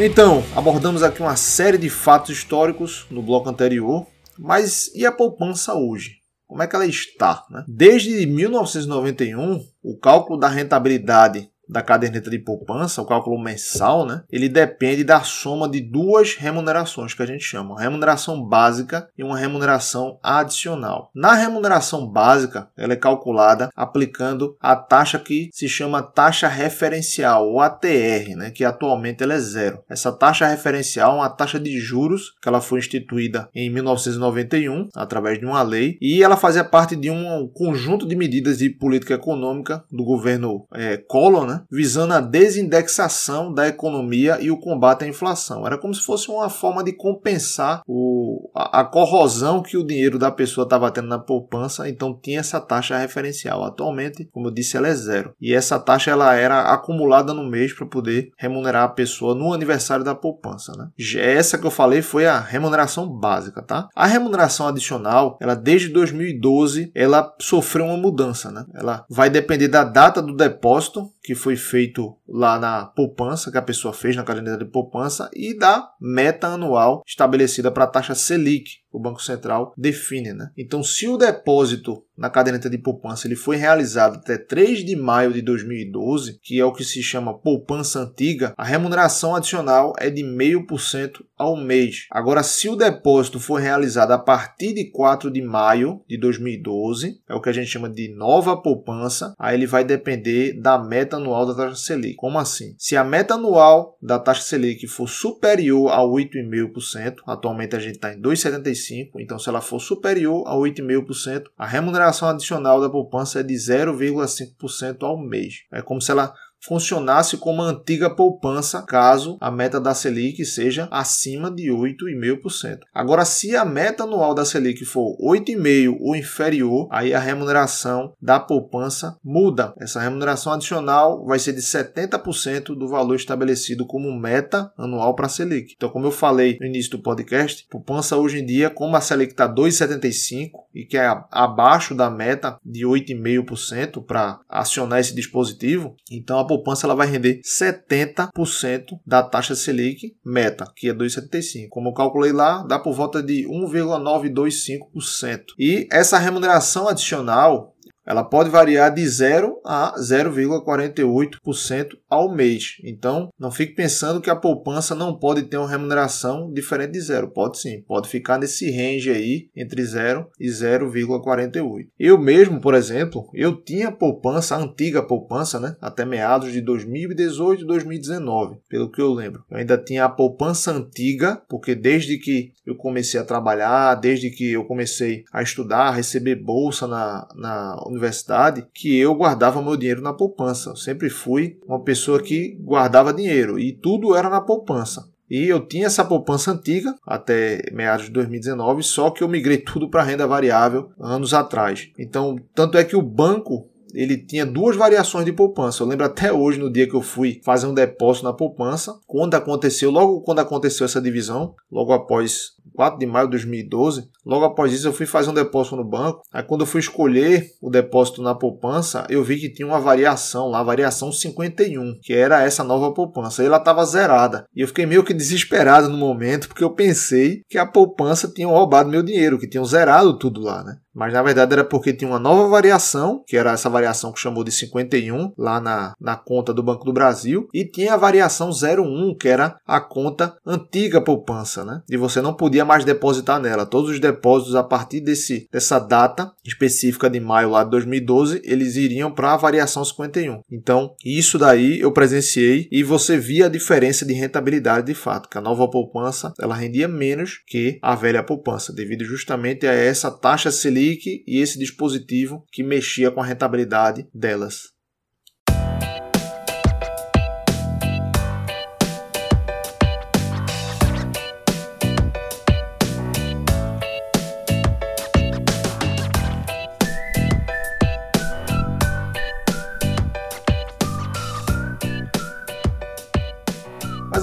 Então, 0.01 0.45
abordamos 0.55 1.03
aqui 1.03 1.21
uma 1.21 1.35
série 1.35 1.77
de 1.77 1.91
fatos 1.91 2.31
históricos 2.31 3.05
no 3.11 3.21
bloco 3.21 3.49
anterior, 3.49 4.07
mas 4.39 4.95
e 4.95 5.05
a 5.05 5.11
poupança 5.11 5.75
hoje? 5.75 6.19
Como 6.47 6.63
é 6.63 6.69
que 6.69 6.77
ela 6.77 6.87
está? 6.87 7.45
Né? 7.51 7.65
Desde 7.67 8.25
1991, 8.25 9.61
o 9.83 9.99
cálculo 9.99 10.39
da 10.39 10.47
rentabilidade 10.47 11.51
da 11.69 11.83
caderneta 11.83 12.31
de 12.31 12.39
poupança, 12.39 13.03
o 13.03 13.07
cálculo 13.07 13.39
mensal, 13.39 14.07
né, 14.07 14.23
ele 14.31 14.49
depende 14.49 15.05
da 15.05 15.21
soma 15.23 15.69
de 15.69 15.81
duas 15.81 16.35
remunerações 16.35 17.15
que 17.15 17.23
a 17.23 17.27
gente 17.27 17.45
chama, 17.45 17.73
uma 17.73 17.81
remuneração 17.81 18.43
básica 18.43 19.09
e 19.17 19.23
uma 19.23 19.39
remuneração 19.39 20.19
adicional. 20.23 21.11
Na 21.15 21.35
remuneração 21.35 22.07
básica, 22.07 22.69
ela 22.77 22.93
é 22.93 22.97
calculada 22.97 23.71
aplicando 23.75 24.57
a 24.61 24.75
taxa 24.77 25.19
que 25.19 25.51
se 25.53 25.69
chama 25.69 26.03
taxa 26.03 26.49
referencial, 26.49 27.49
ou 27.49 27.61
ATR, 27.61 28.37
né, 28.37 28.51
que 28.51 28.65
atualmente 28.65 29.23
ela 29.23 29.35
é 29.35 29.39
zero. 29.39 29.83
Essa 29.89 30.13
taxa 30.13 30.47
referencial 30.47 31.13
é 31.13 31.17
uma 31.17 31.31
taxa 31.31 31.59
de 31.59 31.79
juros 31.79 32.35
que 32.41 32.49
ela 32.49 32.61
foi 32.61 32.79
instituída 32.79 33.49
em 33.55 33.71
1991 33.71 34.89
através 34.95 35.39
de 35.39 35.47
uma 35.47 35.63
lei 35.63 35.99
e 36.01 36.23
ela 36.23 36.37
fazia 36.37 36.65
parte 36.65 36.97
de 36.97 37.11
um 37.11 37.49
conjunto 37.49 38.07
de 38.07 38.17
medidas 38.17 38.59
de 38.59 38.71
política 38.71 39.15
econômica 39.15 39.85
do 39.91 40.05
governo 40.05 40.67
é, 40.73 40.97
Collor, 40.97 41.47
né, 41.47 41.58
visando 41.71 42.15
a 42.15 42.21
desindexação 42.21 43.53
da 43.53 43.69
economia 43.69 44.39
e 44.41 44.51
o 44.51 44.59
combate 44.59 45.05
à 45.05 45.09
inflação. 45.09 45.67
Era 45.67 45.79
como 45.79 45.95
se 45.95 46.03
fosse 46.03 46.31
uma 46.31 46.49
forma 46.49 46.83
de 46.83 46.93
compensar 46.93 47.83
o, 47.87 48.51
a, 48.55 48.81
a 48.81 48.85
corrosão 48.85 49.63
que 49.63 49.77
o 49.77 49.87
dinheiro 49.87 50.19
da 50.19 50.31
pessoa 50.31 50.65
estava 50.65 50.91
tendo 50.91 51.09
na 51.09 51.19
poupança, 51.19 51.89
então 51.89 52.19
tinha 52.21 52.41
essa 52.41 52.61
taxa 52.61 52.97
referencial. 52.97 53.65
Atualmente, 53.65 54.29
como 54.33 54.49
eu 54.49 54.51
disse, 54.53 54.77
ela 54.77 54.89
é 54.89 54.95
zero. 54.95 55.33
E 55.41 55.55
essa 55.55 55.79
taxa 55.79 56.11
ela 56.11 56.35
era 56.35 56.73
acumulada 56.73 57.33
no 57.33 57.49
mês 57.49 57.73
para 57.73 57.87
poder 57.87 58.31
remunerar 58.39 58.85
a 58.85 58.89
pessoa 58.89 59.35
no 59.35 59.53
aniversário 59.53 60.05
da 60.05 60.15
poupança. 60.15 60.73
Né? 60.77 60.89
Essa 61.17 61.59
que 61.59 61.67
eu 61.67 61.71
falei 61.71 62.03
foi 62.03 62.27
a 62.27 62.39
remuneração 62.39 63.09
básica. 63.09 63.63
Tá? 63.63 63.89
A 63.95 64.07
remuneração 64.07 64.69
adicional, 64.69 65.37
ela 65.41 65.55
desde 65.55 65.89
2012, 65.89 66.91
ela 66.95 67.35
sofreu 67.41 67.87
uma 67.87 67.97
mudança. 67.97 68.51
Né? 68.51 68.65
Ela 68.75 69.05
vai 69.09 69.31
depender 69.31 69.69
da 69.69 69.85
data 69.85 70.23
do 70.23 70.35
depósito, 70.35 71.11
que 71.23 71.35
foi 71.35 71.48
feito 71.57 72.17
lá 72.29 72.59
na 72.59 72.85
poupança, 72.85 73.51
que 73.51 73.59
a 73.59 73.63
pessoa 73.63 73.95
fez 73.95 74.17
na 74.17 74.25
caderneta 74.25 74.65
de 74.65 74.71
poupança, 74.71 75.31
e 75.35 75.57
da 75.57 75.91
meta 76.01 76.49
anual 76.49 77.03
estabelecida 77.07 77.71
para 77.71 77.85
a 77.85 77.89
taxa 77.89 78.15
Selic, 78.15 78.79
o 78.93 79.01
Banco 79.01 79.23
Central 79.23 79.73
define. 79.77 80.33
Né? 80.33 80.51
Então, 80.57 80.83
se 80.83 81.09
o 81.09 81.17
depósito 81.17 82.03
na 82.19 82.29
caderneta 82.29 82.69
de 82.69 82.77
poupança 82.77 83.29
ele 83.29 83.37
foi 83.37 83.57
realizado 83.57 84.17
até 84.17 84.37
3 84.37 84.85
de 84.85 84.97
maio 84.97 85.33
de 85.33 85.41
2012, 85.41 86.41
que 86.43 86.59
é 86.59 86.65
o 86.65 86.73
que 86.73 86.85
se 86.85 87.01
chama 87.01 87.39
poupança 87.39 88.01
antiga, 88.01 88.53
a 88.57 88.65
remuneração 88.65 89.37
adicional 89.37 89.93
é 89.99 90.11
de 90.11 90.23
0,5% 90.23 91.25
ao 91.37 91.57
mês. 91.57 92.07
Agora, 92.11 92.43
se 92.43 92.69
o 92.69 92.75
depósito 92.75 93.39
for 93.39 93.61
realizado 93.61 94.11
a 94.11 94.19
partir 94.19 94.75
de 94.75 94.91
4 94.91 95.31
de 95.31 95.41
maio 95.41 96.03
de 96.09 96.19
2012, 96.19 97.21
é 97.29 97.35
o 97.35 97.41
que 97.41 97.49
a 97.49 97.53
gente 97.53 97.69
chama 97.69 97.89
de 97.89 98.13
nova 98.15 98.57
poupança, 98.61 99.35
aí 99.39 99.57
ele 99.57 99.67
vai 99.67 99.85
depender 99.85 100.61
da 100.61 100.79
meta 100.79 101.17
anual 101.17 101.47
da 101.47 101.55
taxa 101.55 101.77
Selic. 101.77 102.17
Como 102.17 102.39
assim? 102.39 102.75
Se 102.77 102.97
a 102.97 103.05
meta 103.05 103.35
anual 103.35 103.97
da 104.03 104.19
taxa 104.19 104.43
Selic 104.43 104.89
for 104.89 105.09
superior 105.09 105.93
a 105.93 106.01
8,5%, 106.01 107.19
atualmente 107.27 107.77
a 107.77 107.79
gente 107.79 107.95
está 107.95 108.13
em 108.13 108.21
2,75%, 108.21 108.78
então 109.17 109.39
se 109.39 109.49
ela 109.49 109.61
for 109.61 109.81
superior 109.81 110.45
a 110.47 110.55
8,5%, 110.55 111.45
a 111.57 111.67
remuneração 111.67 112.29
adicional 112.29 112.81
da 112.81 112.91
poupança 112.91 113.41
é 113.41 113.43
de 113.43 113.55
0,5% 113.55 115.03
ao 115.03 115.19
mês. 115.19 115.65
É 115.73 115.83
como 115.83 116.01
se 116.01 116.11
ela 116.11 116.35
funcionasse 116.61 117.37
como 117.37 117.63
antiga 117.63 118.11
poupança 118.11 118.83
caso 118.83 119.37
a 119.41 119.51
meta 119.51 119.81
da 119.81 119.95
Selic 119.95 120.45
seja 120.45 120.89
acima 120.91 121.51
de 121.51 121.71
8,5%. 121.71 122.81
Agora, 122.93 123.25
se 123.25 123.57
a 123.57 123.65
meta 123.65 124.05
anual 124.05 124.35
da 124.35 124.45
Selic 124.45 124.85
for 124.85 125.17
8,5% 125.19 125.97
ou 126.01 126.17
inferior, 126.17 126.89
aí 126.91 127.15
a 127.15 127.19
remuneração 127.19 128.13
da 128.21 128.41
poupança 128.41 129.17
muda. 129.23 129.73
Essa 129.79 130.01
remuneração 130.01 130.53
adicional 130.53 131.25
vai 131.25 131.39
ser 131.39 131.53
de 131.53 131.61
70% 131.61 132.77
do 132.77 132.89
valor 132.89 133.15
estabelecido 133.15 133.87
como 133.87 134.19
meta 134.19 134.73
anual 134.77 135.15
para 135.15 135.27
a 135.27 135.31
Selic. 135.31 135.75
Então, 135.77 135.89
como 135.89 136.07
eu 136.07 136.13
falei 136.13 136.57
no 136.61 136.67
início 136.67 136.93
do 136.93 137.03
podcast, 137.03 137.67
poupança 137.71 138.17
hoje 138.17 138.41
em 138.41 138.47
dia, 138.47 138.71
como 138.71 138.97
a 138.97 139.01
Selic 139.01 139.33
está 139.33 139.49
2,75% 139.49 140.51
e 140.75 140.85
que 140.85 140.97
é 140.97 141.07
abaixo 141.31 141.95
da 141.95 142.11
meta 142.11 142.59
de 142.65 142.85
8,5% 142.85 144.05
para 144.05 144.41
acionar 144.49 145.01
esse 145.01 145.15
dispositivo, 145.15 145.97
então 146.11 146.39
a 146.39 146.45
poupança 146.49 146.87
ela 146.87 146.97
vai 146.97 147.07
render 147.07 147.41
70% 147.43 148.87
da 149.07 149.23
taxa 149.23 149.55
Selic 149.55 150.17
meta, 150.25 150.65
que 150.75 150.89
é 150.89 150.95
2,75. 150.95 151.69
Como 151.69 151.91
eu 151.91 151.95
calculei 151.95 152.33
lá, 152.33 152.65
dá 152.67 152.79
por 152.79 152.95
volta 152.95 153.23
de 153.23 153.47
1,925%. 153.47 155.43
E 155.59 155.87
essa 155.93 156.19
remuneração 156.19 156.89
adicional 156.89 157.75
ela 158.09 158.25
pode 158.25 158.49
variar 158.49 158.93
de 158.93 159.07
0 159.07 159.61
a 159.67 159.95
0,48% 160.01 161.91
ao 162.09 162.35
mês. 162.35 162.77
Então, 162.83 163.31
não 163.39 163.51
fique 163.51 163.75
pensando 163.75 164.21
que 164.21 164.31
a 164.31 164.37
poupança 164.37 164.95
não 164.95 165.15
pode 165.15 165.43
ter 165.43 165.57
uma 165.57 165.69
remuneração 165.69 166.53
diferente 166.53 166.93
de 166.93 167.01
zero. 167.01 167.29
Pode 167.29 167.59
sim, 167.59 167.83
pode 167.83 168.09
ficar 168.09 168.39
nesse 168.39 168.71
range 168.71 169.11
aí 169.11 169.49
entre 169.55 169.85
0 169.85 170.29
e 170.41 170.49
0,48. 170.49 171.89
Eu 171.99 172.19
mesmo, 172.19 172.61
por 172.61 172.75
exemplo, 172.75 173.29
eu 173.35 173.57
tinha 173.57 173.93
poupança, 173.93 174.57
a 174.57 174.59
antiga 174.59 175.03
poupança, 175.03 175.61
né, 175.61 175.77
até 175.81 176.05
meados 176.05 176.53
de 176.53 176.61
2018 176.61 177.63
e 177.63 177.67
2019, 177.67 178.59
pelo 178.69 178.91
que 178.91 179.01
eu 179.01 179.13
lembro. 179.13 179.45
Eu 179.51 179.59
ainda 179.59 179.77
tinha 179.77 180.05
a 180.05 180.09
poupança 180.09 180.73
antiga, 180.73 181.43
porque 181.49 181.75
desde 181.75 182.19
que 182.19 182.53
eu 182.67 182.75
comecei 182.75 183.19
a 183.19 183.25
trabalhar, 183.25 183.95
desde 183.95 184.31
que 184.31 184.53
eu 184.53 184.65
comecei 184.65 185.25
a 185.33 185.43
estudar, 185.43 185.89
a 185.89 185.93
receber 185.93 186.37
bolsa 186.37 186.87
na, 186.87 187.27
na 187.35 187.83
universidade 187.87 188.67
que 188.75 188.97
eu 188.99 189.15
guardava 189.15 189.63
meu 189.63 189.77
dinheiro 189.77 190.03
na 190.03 190.13
poupança. 190.13 190.71
Eu 190.71 190.77
sempre 190.77 191.09
fui 191.09 191.59
uma 191.67 191.83
pessoa 191.83 191.98
que 192.23 192.57
guardava 192.61 193.13
dinheiro 193.13 193.59
e 193.59 193.73
tudo 193.73 194.15
era 194.15 194.29
na 194.29 194.41
poupança. 194.41 195.09
E 195.31 195.47
eu 195.47 195.67
tinha 195.67 195.87
essa 195.87 196.05
poupança 196.05 196.53
antiga 196.53 196.95
até 197.07 197.61
meados 197.73 198.07
de 198.07 198.13
2019, 198.13 198.83
só 198.83 199.11
que 199.11 199.23
eu 199.23 199.29
migrei 199.29 199.59
tudo 199.59 199.91
para 199.91 200.03
renda 200.03 200.27
variável 200.27 200.91
anos 200.99 201.35
atrás. 201.35 201.91
Então, 201.99 202.37
tanto 202.55 202.79
é 202.79 202.85
que 202.85 202.97
o 202.97 203.03
banco 203.03 203.69
ele 203.95 204.17
tinha 204.19 204.45
duas 204.45 204.77
variações 204.77 205.25
de 205.25 205.33
poupança. 205.33 205.83
Eu 205.83 205.87
lembro 205.87 206.05
até 206.05 206.33
hoje, 206.33 206.59
no 206.59 206.73
dia 206.73 206.89
que 206.89 206.95
eu 206.95 207.03
fui 207.03 207.41
fazer 207.45 207.67
um 207.67 207.75
depósito 207.75 208.27
na 208.27 208.33
poupança, 208.33 208.99
quando 209.07 209.35
aconteceu, 209.35 209.91
logo 209.91 210.21
quando 210.23 210.41
aconteceu 210.41 210.85
essa 210.85 211.01
divisão, 211.01 211.55
logo 211.71 211.93
após 211.93 212.53
4 212.75 212.99
de 212.99 213.07
maio 213.07 213.27
de 213.27 213.33
2012, 213.33 214.09
logo 214.25 214.45
após 214.45 214.73
isso 214.73 214.89
eu 214.89 214.93
fui 214.93 215.07
fazer 215.07 215.31
um 215.31 215.35
depósito 215.35 215.77
no 215.77 215.85
banco. 215.85 216.23
Aí 216.33 216.43
quando 216.43 216.63
eu 216.63 216.67
fui 216.67 216.81
escolher 216.81 217.51
o 217.61 217.71
depósito 217.71 218.23
na 218.23 218.35
poupança, 218.35 219.07
eu 219.09 219.23
vi 219.23 219.39
que 219.39 219.53
tinha 219.53 219.67
uma 219.67 219.81
variação 219.81 220.49
lá, 220.49 220.63
variação 220.63 221.13
51, 221.13 221.99
que 222.03 222.13
era 222.13 222.43
essa 222.43 222.65
nova 222.65 222.93
poupança. 222.93 223.43
E 223.43 223.47
ela 223.47 223.59
estava 223.59 223.85
zerada. 223.85 224.45
E 224.55 224.61
eu 224.61 224.69
fiquei 224.69 224.87
meio 224.87 225.05
que 225.05 225.15
desesperado 225.15 225.89
no 225.89 225.97
momento, 225.97 226.49
porque 226.49 226.65
eu 226.65 226.71
pensei 226.71 227.43
que 227.49 227.59
a 227.59 227.67
poupança 227.67 228.29
tinha 228.29 228.49
roubado 228.49 228.91
meu 228.91 229.03
dinheiro, 229.03 229.39
que 229.39 229.49
tinham 229.49 229.65
zerado 229.65 230.19
tudo 230.19 230.41
lá, 230.41 230.63
né? 230.63 230.77
Mas 230.99 231.13
na 231.13 231.23
verdade 231.23 231.53
era 231.53 231.63
porque 231.63 231.93
tinha 231.93 232.11
uma 232.11 232.19
nova 232.19 232.49
variação, 232.49 233.23
que 233.25 233.37
era 233.37 233.53
essa 233.53 233.71
variação 233.71 234.11
que 234.11 234.19
chamou 234.19 234.43
de 234.43 234.51
51, 234.51 235.33
lá 235.39 235.61
na, 235.61 235.93
na 236.01 236.17
conta 236.17 236.53
do 236.53 236.61
Banco 236.61 236.85
do 236.85 236.93
Brasil, 236.93 237.49
e 237.55 237.65
tinha 237.65 237.95
a 237.95 237.97
variação 237.97 238.51
01, 238.51 239.15
que 239.17 239.29
era 239.29 239.57
a 239.65 239.81
conta 239.81 240.37
antiga 240.45 241.01
poupança, 241.01 241.65
né? 241.65 241.83
E 241.89 241.97
você 241.97 242.21
não 242.21 242.35
podia 242.35 242.58
podia 242.59 242.65
mais 242.65 242.85
depositar 242.85 243.41
nela. 243.41 243.65
Todos 243.65 243.91
os 243.91 244.01
depósitos 244.01 244.55
a 244.55 244.65
partir 244.65 245.01
desse, 245.01 245.49
dessa 245.53 245.79
data 245.79 246.33
específica 246.45 247.09
de 247.09 247.21
maio 247.21 247.51
lá 247.51 247.63
de 247.63 247.71
2012, 247.71 248.43
eles 248.45 248.77
iriam 248.77 249.13
para 249.13 249.35
a 249.35 249.37
variação 249.37 249.85
51. 249.85 250.41
Então, 250.51 250.95
isso 251.05 251.39
daí 251.39 251.79
eu 251.81 251.93
presenciei 251.93 252.69
e 252.73 252.83
você 252.83 253.17
via 253.17 253.47
a 253.47 253.51
diferença 253.51 254.05
de 254.05 254.13
rentabilidade 254.13 254.87
de 254.87 254.95
fato, 254.95 255.29
que 255.29 255.39
a 255.39 255.41
nova 255.41 255.69
poupança 255.69 256.33
ela 256.41 256.55
rendia 256.55 256.89
menos 256.89 257.41
que 257.47 257.79
a 257.83 257.95
velha 257.95 258.23
poupança, 258.23 258.73
devido 258.73 259.05
justamente 259.05 259.67
a 259.67 259.73
essa 259.73 260.11
taxa 260.11 260.51
Selic 260.51 261.23
e 261.27 261.41
esse 261.41 261.59
dispositivo 261.59 262.45
que 262.51 262.63
mexia 262.63 263.11
com 263.11 263.21
a 263.21 263.25
rentabilidade 263.25 264.07
delas. 264.13 264.78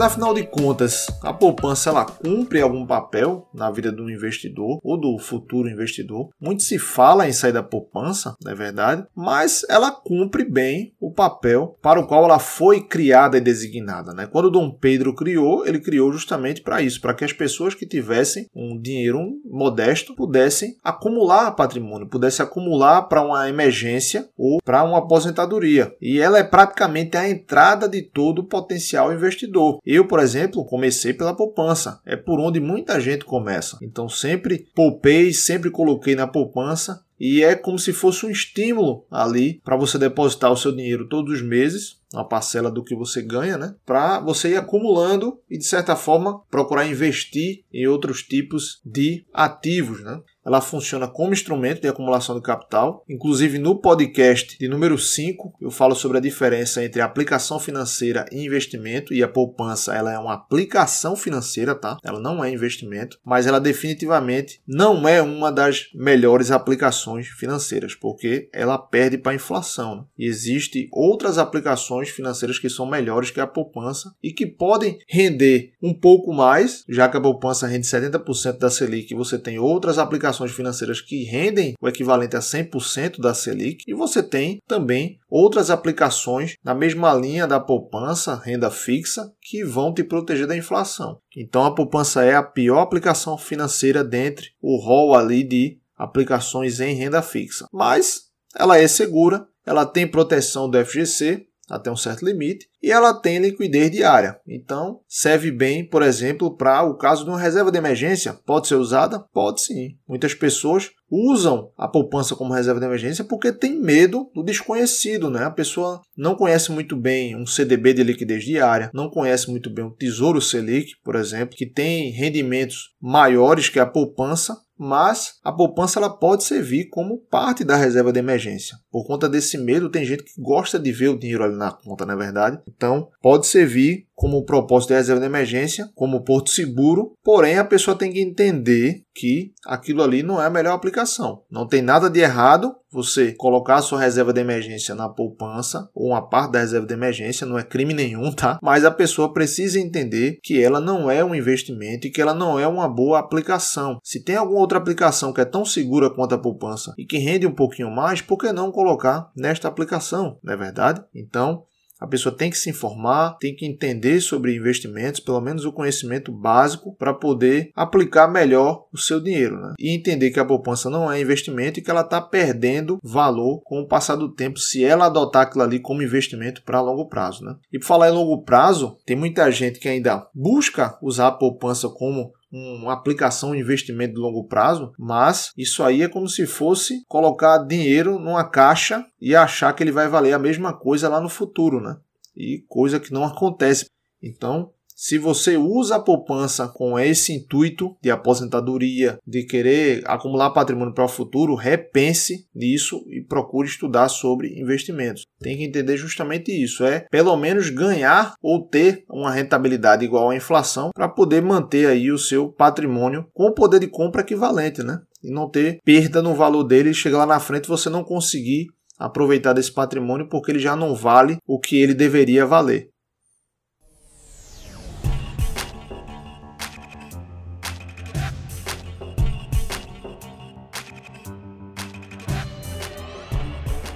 Afinal 0.05 0.35
de 0.35 0.43
contas, 0.43 1.07
a 1.23 1.33
poupança 1.33 1.89
ela 1.89 2.05
cumpre 2.05 2.61
algum 2.61 2.85
papel 2.85 3.49
na 3.51 3.71
vida 3.71 3.91
do 3.91 4.09
investidor 4.09 4.79
ou 4.83 4.99
do 4.99 5.17
futuro 5.17 5.67
investidor? 5.67 6.29
Muito 6.39 6.61
se 6.61 6.77
fala 6.77 7.27
em 7.27 7.33
sair 7.33 7.51
da 7.51 7.63
poupança, 7.63 8.35
não 8.43 8.51
é 8.51 8.55
verdade? 8.55 9.03
Mas 9.15 9.65
ela 9.67 9.91
cumpre 9.91 10.45
bem 10.45 10.93
o 10.99 11.11
papel 11.11 11.75
para 11.81 11.99
o 11.99 12.05
qual 12.05 12.23
ela 12.23 12.37
foi 12.37 12.81
criada 12.81 13.37
e 13.37 13.41
designada. 13.41 14.13
Né? 14.13 14.27
Quando 14.27 14.51
Dom 14.51 14.69
Pedro 14.69 15.13
criou, 15.15 15.65
ele 15.65 15.79
criou 15.79 16.13
justamente 16.13 16.61
para 16.61 16.83
isso, 16.83 17.01
para 17.01 17.13
que 17.15 17.25
as 17.25 17.33
pessoas 17.33 17.73
que 17.73 17.87
tivessem 17.87 18.47
um 18.55 18.79
dinheiro 18.79 19.19
modesto 19.43 20.13
pudessem 20.13 20.75
acumular 20.83 21.51
patrimônio, 21.51 22.07
pudessem 22.07 22.45
acumular 22.45 23.03
para 23.03 23.23
uma 23.23 23.49
emergência 23.49 24.29
ou 24.37 24.61
para 24.63 24.83
uma 24.83 24.99
aposentadoria. 24.99 25.95
E 25.99 26.19
ela 26.19 26.37
é 26.37 26.43
praticamente 26.43 27.17
a 27.17 27.27
entrada 27.27 27.89
de 27.89 28.03
todo 28.03 28.39
o 28.39 28.47
potencial 28.47 29.11
investidor. 29.11 29.79
Eu, 29.95 30.05
por 30.05 30.19
exemplo, 30.19 30.65
comecei 30.65 31.13
pela 31.13 31.33
poupança. 31.33 32.01
É 32.05 32.17
por 32.17 32.37
onde 32.39 32.59
muita 32.59 32.99
gente 32.99 33.23
começa. 33.23 33.77
Então 33.81 34.09
sempre 34.09 34.67
poupei, 34.75 35.33
sempre 35.33 35.71
coloquei 35.71 36.15
na 36.15 36.27
poupança 36.27 37.05
e 37.17 37.41
é 37.41 37.55
como 37.55 37.79
se 37.79 37.93
fosse 37.93 38.25
um 38.25 38.29
estímulo 38.29 39.05
ali 39.09 39.61
para 39.63 39.77
você 39.77 39.97
depositar 39.97 40.51
o 40.51 40.57
seu 40.57 40.75
dinheiro 40.75 41.07
todos 41.07 41.35
os 41.35 41.41
meses, 41.41 42.01
uma 42.13 42.27
parcela 42.27 42.69
do 42.69 42.83
que 42.83 42.93
você 42.93 43.21
ganha, 43.21 43.57
né? 43.57 43.73
Para 43.85 44.19
você 44.19 44.49
ir 44.49 44.57
acumulando 44.57 45.39
e 45.49 45.57
de 45.57 45.65
certa 45.65 45.95
forma 45.95 46.41
procurar 46.51 46.85
investir 46.85 47.63
em 47.71 47.87
outros 47.87 48.21
tipos 48.21 48.81
de 48.85 49.25
ativos, 49.33 50.03
né? 50.03 50.19
Ela 50.45 50.61
funciona 50.61 51.07
como 51.07 51.33
instrumento 51.33 51.81
de 51.81 51.87
acumulação 51.87 52.35
de 52.35 52.41
capital. 52.41 53.03
Inclusive 53.09 53.57
no 53.57 53.81
podcast 53.81 54.57
de 54.59 54.67
número 54.67 54.97
5, 54.97 55.55
eu 55.59 55.71
falo 55.71 55.95
sobre 55.95 56.19
a 56.19 56.21
diferença 56.21 56.83
entre 56.83 57.01
aplicação 57.01 57.59
financeira 57.59 58.25
e 58.31 58.45
investimento 58.45 59.13
e 59.13 59.23
a 59.23 59.27
poupança, 59.27 59.95
ela 59.95 60.13
é 60.13 60.19
uma 60.19 60.33
aplicação 60.33 61.15
financeira, 61.15 61.73
tá? 61.73 61.97
Ela 62.03 62.19
não 62.19 62.43
é 62.43 62.51
investimento, 62.51 63.19
mas 63.25 63.47
ela 63.47 63.59
definitivamente 63.59 64.61
não 64.67 65.07
é 65.07 65.21
uma 65.21 65.51
das 65.51 65.87
melhores 65.95 66.51
aplicações 66.51 67.27
financeiras, 67.27 67.95
porque 67.95 68.47
ela 68.53 68.77
perde 68.77 69.17
para 69.17 69.31
a 69.31 69.35
inflação. 69.35 69.95
Né? 69.95 70.03
E 70.19 70.27
existem 70.27 70.87
outras 70.91 71.37
aplicações 71.37 72.09
financeiras 72.09 72.59
que 72.59 72.69
são 72.69 72.85
melhores 72.85 73.31
que 73.31 73.39
a 73.39 73.47
poupança 73.47 74.13
e 74.21 74.31
que 74.31 74.45
podem 74.45 74.99
render 75.07 75.73
um 75.81 75.93
pouco 75.93 76.33
mais, 76.33 76.83
já 76.87 77.09
que 77.09 77.17
a 77.17 77.21
poupança 77.21 77.65
rende 77.65 77.87
70% 77.87 78.59
da 78.59 78.69
Selic, 78.69 79.13
você 79.15 79.39
tem 79.39 79.57
outras 79.57 79.97
aplicações 79.97 80.34
aplicações 80.35 80.51
financeiras 80.51 81.01
que 81.01 81.23
rendem 81.23 81.73
o 81.81 81.87
equivalente 81.87 82.35
a 82.35 82.39
100% 82.39 83.19
da 83.19 83.33
Selic, 83.33 83.83
e 83.87 83.93
você 83.93 84.21
tem 84.21 84.59
também 84.67 85.17
outras 85.29 85.69
aplicações 85.69 86.55
na 86.63 86.75
mesma 86.75 87.13
linha 87.13 87.47
da 87.47 87.59
poupança, 87.59 88.35
renda 88.35 88.69
fixa, 88.69 89.31
que 89.41 89.63
vão 89.63 89.93
te 89.93 90.03
proteger 90.03 90.45
da 90.45 90.57
inflação. 90.57 91.17
Então 91.35 91.63
a 91.65 91.73
poupança 91.73 92.23
é 92.23 92.35
a 92.35 92.43
pior 92.43 92.81
aplicação 92.81 93.37
financeira 93.37 94.03
dentre 94.03 94.49
o 94.61 94.77
rol 94.77 95.15
ali 95.15 95.43
de 95.43 95.77
aplicações 95.97 96.79
em 96.79 96.93
renda 96.93 97.21
fixa. 97.21 97.65
Mas 97.71 98.25
ela 98.55 98.77
é 98.77 98.87
segura, 98.87 99.47
ela 99.65 99.85
tem 99.85 100.07
proteção 100.07 100.69
do 100.69 100.83
FGC, 100.83 101.45
até 101.69 101.91
um 101.91 101.95
certo 101.95 102.25
limite, 102.25 102.67
e 102.81 102.91
ela 102.91 103.13
tem 103.13 103.39
liquidez 103.39 103.89
diária. 103.91 104.39
Então, 104.47 104.99
serve 105.07 105.51
bem, 105.51 105.83
por 105.83 106.03
exemplo, 106.03 106.55
para 106.55 106.83
o 106.83 106.95
caso 106.95 107.23
de 107.23 107.29
uma 107.29 107.39
reserva 107.39 107.71
de 107.71 107.77
emergência. 107.77 108.33
Pode 108.45 108.67
ser 108.67 108.75
usada? 108.75 109.19
Pode 109.19 109.61
sim. 109.61 109.97
Muitas 110.07 110.33
pessoas 110.33 110.91
usam 111.09 111.71
a 111.77 111.87
poupança 111.87 112.35
como 112.35 112.53
reserva 112.53 112.79
de 112.79 112.85
emergência 112.85 113.23
porque 113.23 113.51
tem 113.51 113.79
medo 113.79 114.29
do 114.33 114.43
desconhecido, 114.43 115.29
né? 115.29 115.45
A 115.45 115.51
pessoa 115.51 116.01
não 116.17 116.35
conhece 116.35 116.71
muito 116.71 116.95
bem 116.95 117.35
um 117.35 117.45
CDB 117.45 117.93
de 117.93 118.03
liquidez 118.03 118.43
diária, 118.43 118.89
não 118.93 119.09
conhece 119.09 119.49
muito 119.49 119.69
bem 119.69 119.85
o 119.85 119.91
Tesouro 119.91 120.41
Selic, 120.41 120.93
por 121.03 121.15
exemplo, 121.15 121.55
que 121.55 121.65
tem 121.65 122.11
rendimentos 122.11 122.95
maiores 123.01 123.69
que 123.69 123.79
a 123.79 123.85
poupança, 123.85 124.57
mas 124.77 125.35
a 125.43 125.51
poupança 125.51 125.99
ela 125.99 126.09
pode 126.09 126.43
servir 126.43 126.89
como 126.89 127.17
parte 127.17 127.63
da 127.63 127.75
reserva 127.75 128.11
de 128.11 128.19
emergência. 128.19 128.77
Por 128.91 129.05
conta 129.05 129.29
desse 129.29 129.57
medo, 129.57 129.89
tem 129.89 130.05
gente 130.05 130.23
que 130.23 130.41
gosta 130.41 130.77
de 130.77 130.91
ver 130.91 131.09
o 131.09 131.17
dinheiro 131.17 131.43
ali 131.43 131.55
na 131.55 131.71
conta, 131.71 132.05
não 132.05 132.13
é 132.13 132.17
verdade? 132.17 132.59
Então, 132.67 133.09
pode 133.21 133.47
servir 133.47 134.07
como 134.15 134.45
propósito 134.45 134.89
de 134.89 134.95
reserva 134.95 135.19
de 135.19 135.27
emergência, 135.27 135.89
como 135.93 136.23
porto 136.23 136.49
seguro, 136.49 137.13
porém 137.23 137.57
a 137.57 137.65
pessoa 137.65 137.97
tem 137.97 138.11
que 138.11 138.21
entender 138.21 139.03
que 139.13 139.51
aquilo 139.65 140.01
ali 140.01 140.23
não 140.23 140.41
é 140.41 140.45
a 140.45 140.49
melhor 140.49 140.73
aplicação. 140.73 141.43
Não 141.51 141.67
tem 141.67 141.81
nada 141.81 142.09
de 142.09 142.19
errado 142.19 142.75
você 142.91 143.33
colocar 143.33 143.75
a 143.75 143.81
sua 143.81 143.99
reserva 143.99 144.31
de 144.31 144.39
emergência 144.39 144.95
na 144.95 145.09
poupança 145.09 145.89
ou 145.93 146.11
uma 146.11 146.21
parte 146.21 146.53
da 146.53 146.59
reserva 146.59 146.87
de 146.87 146.93
emergência, 146.93 147.45
não 147.45 147.59
é 147.59 147.63
crime 147.63 147.93
nenhum, 147.93 148.31
tá? 148.31 148.57
Mas 148.63 148.85
a 148.85 148.91
pessoa 148.91 149.33
precisa 149.33 149.79
entender 149.79 150.39
que 150.41 150.61
ela 150.61 150.79
não 150.79 151.11
é 151.11 151.23
um 151.23 151.35
investimento 151.35 152.07
e 152.07 152.09
que 152.09 152.21
ela 152.21 152.33
não 152.33 152.57
é 152.57 152.65
uma 152.65 152.87
boa 152.87 153.19
aplicação. 153.19 153.99
Se 154.01 154.23
tem 154.23 154.37
alguma 154.37 154.61
outra 154.61 154.77
aplicação 154.77 155.33
que 155.33 155.41
é 155.41 155.45
tão 155.45 155.65
segura 155.65 156.09
quanto 156.09 156.35
a 156.35 156.39
poupança 156.39 156.93
e 156.97 157.05
que 157.05 157.17
rende 157.17 157.45
um 157.45 157.53
pouquinho 157.53 157.91
mais, 157.91 158.21
por 158.21 158.37
que 158.37 158.53
não 158.53 158.71
colocar 158.71 159.29
nesta 159.35 159.67
aplicação, 159.67 160.39
não 160.41 160.53
é 160.53 160.57
verdade? 160.57 161.03
Então, 161.13 161.63
a 161.99 162.07
pessoa 162.07 162.35
tem 162.35 162.49
que 162.49 162.57
se 162.57 162.69
informar, 162.69 163.37
tem 163.39 163.55
que 163.55 163.65
entender 163.65 164.19
sobre 164.19 164.55
investimentos, 164.55 165.19
pelo 165.19 165.41
menos 165.41 165.65
o 165.65 165.71
conhecimento 165.71 166.31
básico, 166.31 166.95
para 166.95 167.13
poder 167.13 167.71
aplicar 167.75 168.27
melhor 168.27 168.87
o 168.93 168.97
seu 168.97 169.19
dinheiro. 169.19 169.59
Né? 169.59 169.73
E 169.79 169.95
entender 169.95 170.31
que 170.31 170.39
a 170.39 170.45
poupança 170.45 170.89
não 170.89 171.11
é 171.11 171.19
investimento 171.19 171.79
e 171.79 171.83
que 171.83 171.89
ela 171.89 172.01
está 172.01 172.21
perdendo 172.21 172.99
valor 173.03 173.61
com 173.63 173.79
o 173.79 173.87
passar 173.87 174.15
do 174.15 174.33
tempo 174.33 174.59
se 174.59 174.83
ela 174.83 175.05
adotar 175.05 175.43
aquilo 175.43 175.63
ali 175.63 175.79
como 175.79 176.03
investimento 176.03 176.63
para 176.63 176.81
longo 176.81 177.07
prazo. 177.07 177.43
Né? 177.43 177.55
E 177.71 177.79
por 177.79 177.85
falar 177.85 178.09
em 178.09 178.13
longo 178.13 178.43
prazo, 178.43 178.97
tem 179.05 179.15
muita 179.15 179.49
gente 179.51 179.79
que 179.79 179.87
ainda 179.87 180.27
busca 180.33 180.97
usar 181.01 181.27
a 181.27 181.31
poupança 181.31 181.87
como 181.89 182.33
uma 182.55 182.93
aplicação, 182.93 183.49
um 183.49 183.55
investimento 183.55 184.13
de 184.13 184.19
longo 184.19 184.47
prazo, 184.47 184.93
mas 184.97 185.51
isso 185.57 185.83
aí 185.83 186.01
é 186.01 186.07
como 186.07 186.27
se 186.29 186.47
fosse 186.47 187.03
colocar 187.07 187.57
dinheiro 187.59 188.17
numa 188.17 188.43
caixa 188.49 189.05
e 189.19 189.35
achar 189.35 189.73
que 189.73 189.83
ele 189.83 189.91
vai 189.91 190.07
valer 190.07 190.33
a 190.33 190.39
mesma 190.39 190.73
coisa 190.73 191.09
lá 191.09 191.19
no 191.19 191.29
futuro, 191.29 191.81
né? 191.81 191.97
E 192.35 192.63
coisa 192.67 192.99
que 192.99 193.13
não 193.13 193.23
acontece. 193.25 193.89
Então, 194.21 194.71
se 194.95 195.17
você 195.17 195.57
usa 195.57 195.97
a 195.97 195.99
poupança 195.99 196.69
com 196.69 196.97
esse 196.97 197.33
intuito 197.33 197.97
de 198.01 198.09
aposentadoria, 198.09 199.19
de 199.27 199.43
querer 199.43 200.01
acumular 200.05 200.51
patrimônio 200.51 200.93
para 200.93 201.03
o 201.03 201.09
futuro, 201.09 201.53
repense 201.53 202.47
nisso 202.55 203.03
e 203.09 203.21
procure 203.21 203.67
estudar 203.67 204.07
sobre 204.07 204.57
investimentos. 204.57 205.25
Tem 205.41 205.57
que 205.57 205.65
entender 205.65 205.97
justamente 205.97 206.49
isso, 206.49 206.85
é 206.85 207.01
pelo 207.11 207.35
menos 207.35 207.69
ganhar 207.69 208.35
ou 208.41 208.65
ter 208.65 209.03
uma 209.09 209.31
rentabilidade 209.31 210.05
igual 210.05 210.29
à 210.29 210.35
inflação 210.35 210.91
para 210.95 211.09
poder 211.09 211.41
manter 211.41 211.87
aí 211.87 212.09
o 212.09 212.17
seu 212.17 212.47
patrimônio 212.47 213.27
com 213.33 213.47
o 213.47 213.53
poder 213.53 213.81
de 213.81 213.87
compra 213.87 214.21
equivalente, 214.21 214.81
né? 214.81 215.01
E 215.21 215.29
não 215.29 215.49
ter 215.49 215.79
perda 215.83 216.21
no 216.21 216.33
valor 216.33 216.63
dele 216.63 216.91
e 216.91 216.93
chegar 216.93 217.17
lá 217.17 217.25
na 217.25 217.39
frente 217.41 217.67
você 217.67 217.89
não 217.89 218.03
conseguir 218.03 218.67
aproveitar 218.97 219.51
desse 219.51 219.73
patrimônio 219.73 220.29
porque 220.29 220.51
ele 220.51 220.59
já 220.59 220.73
não 220.73 220.95
vale 220.95 221.37
o 221.45 221.59
que 221.59 221.75
ele 221.75 221.93
deveria 221.93 222.45
valer. 222.45 222.94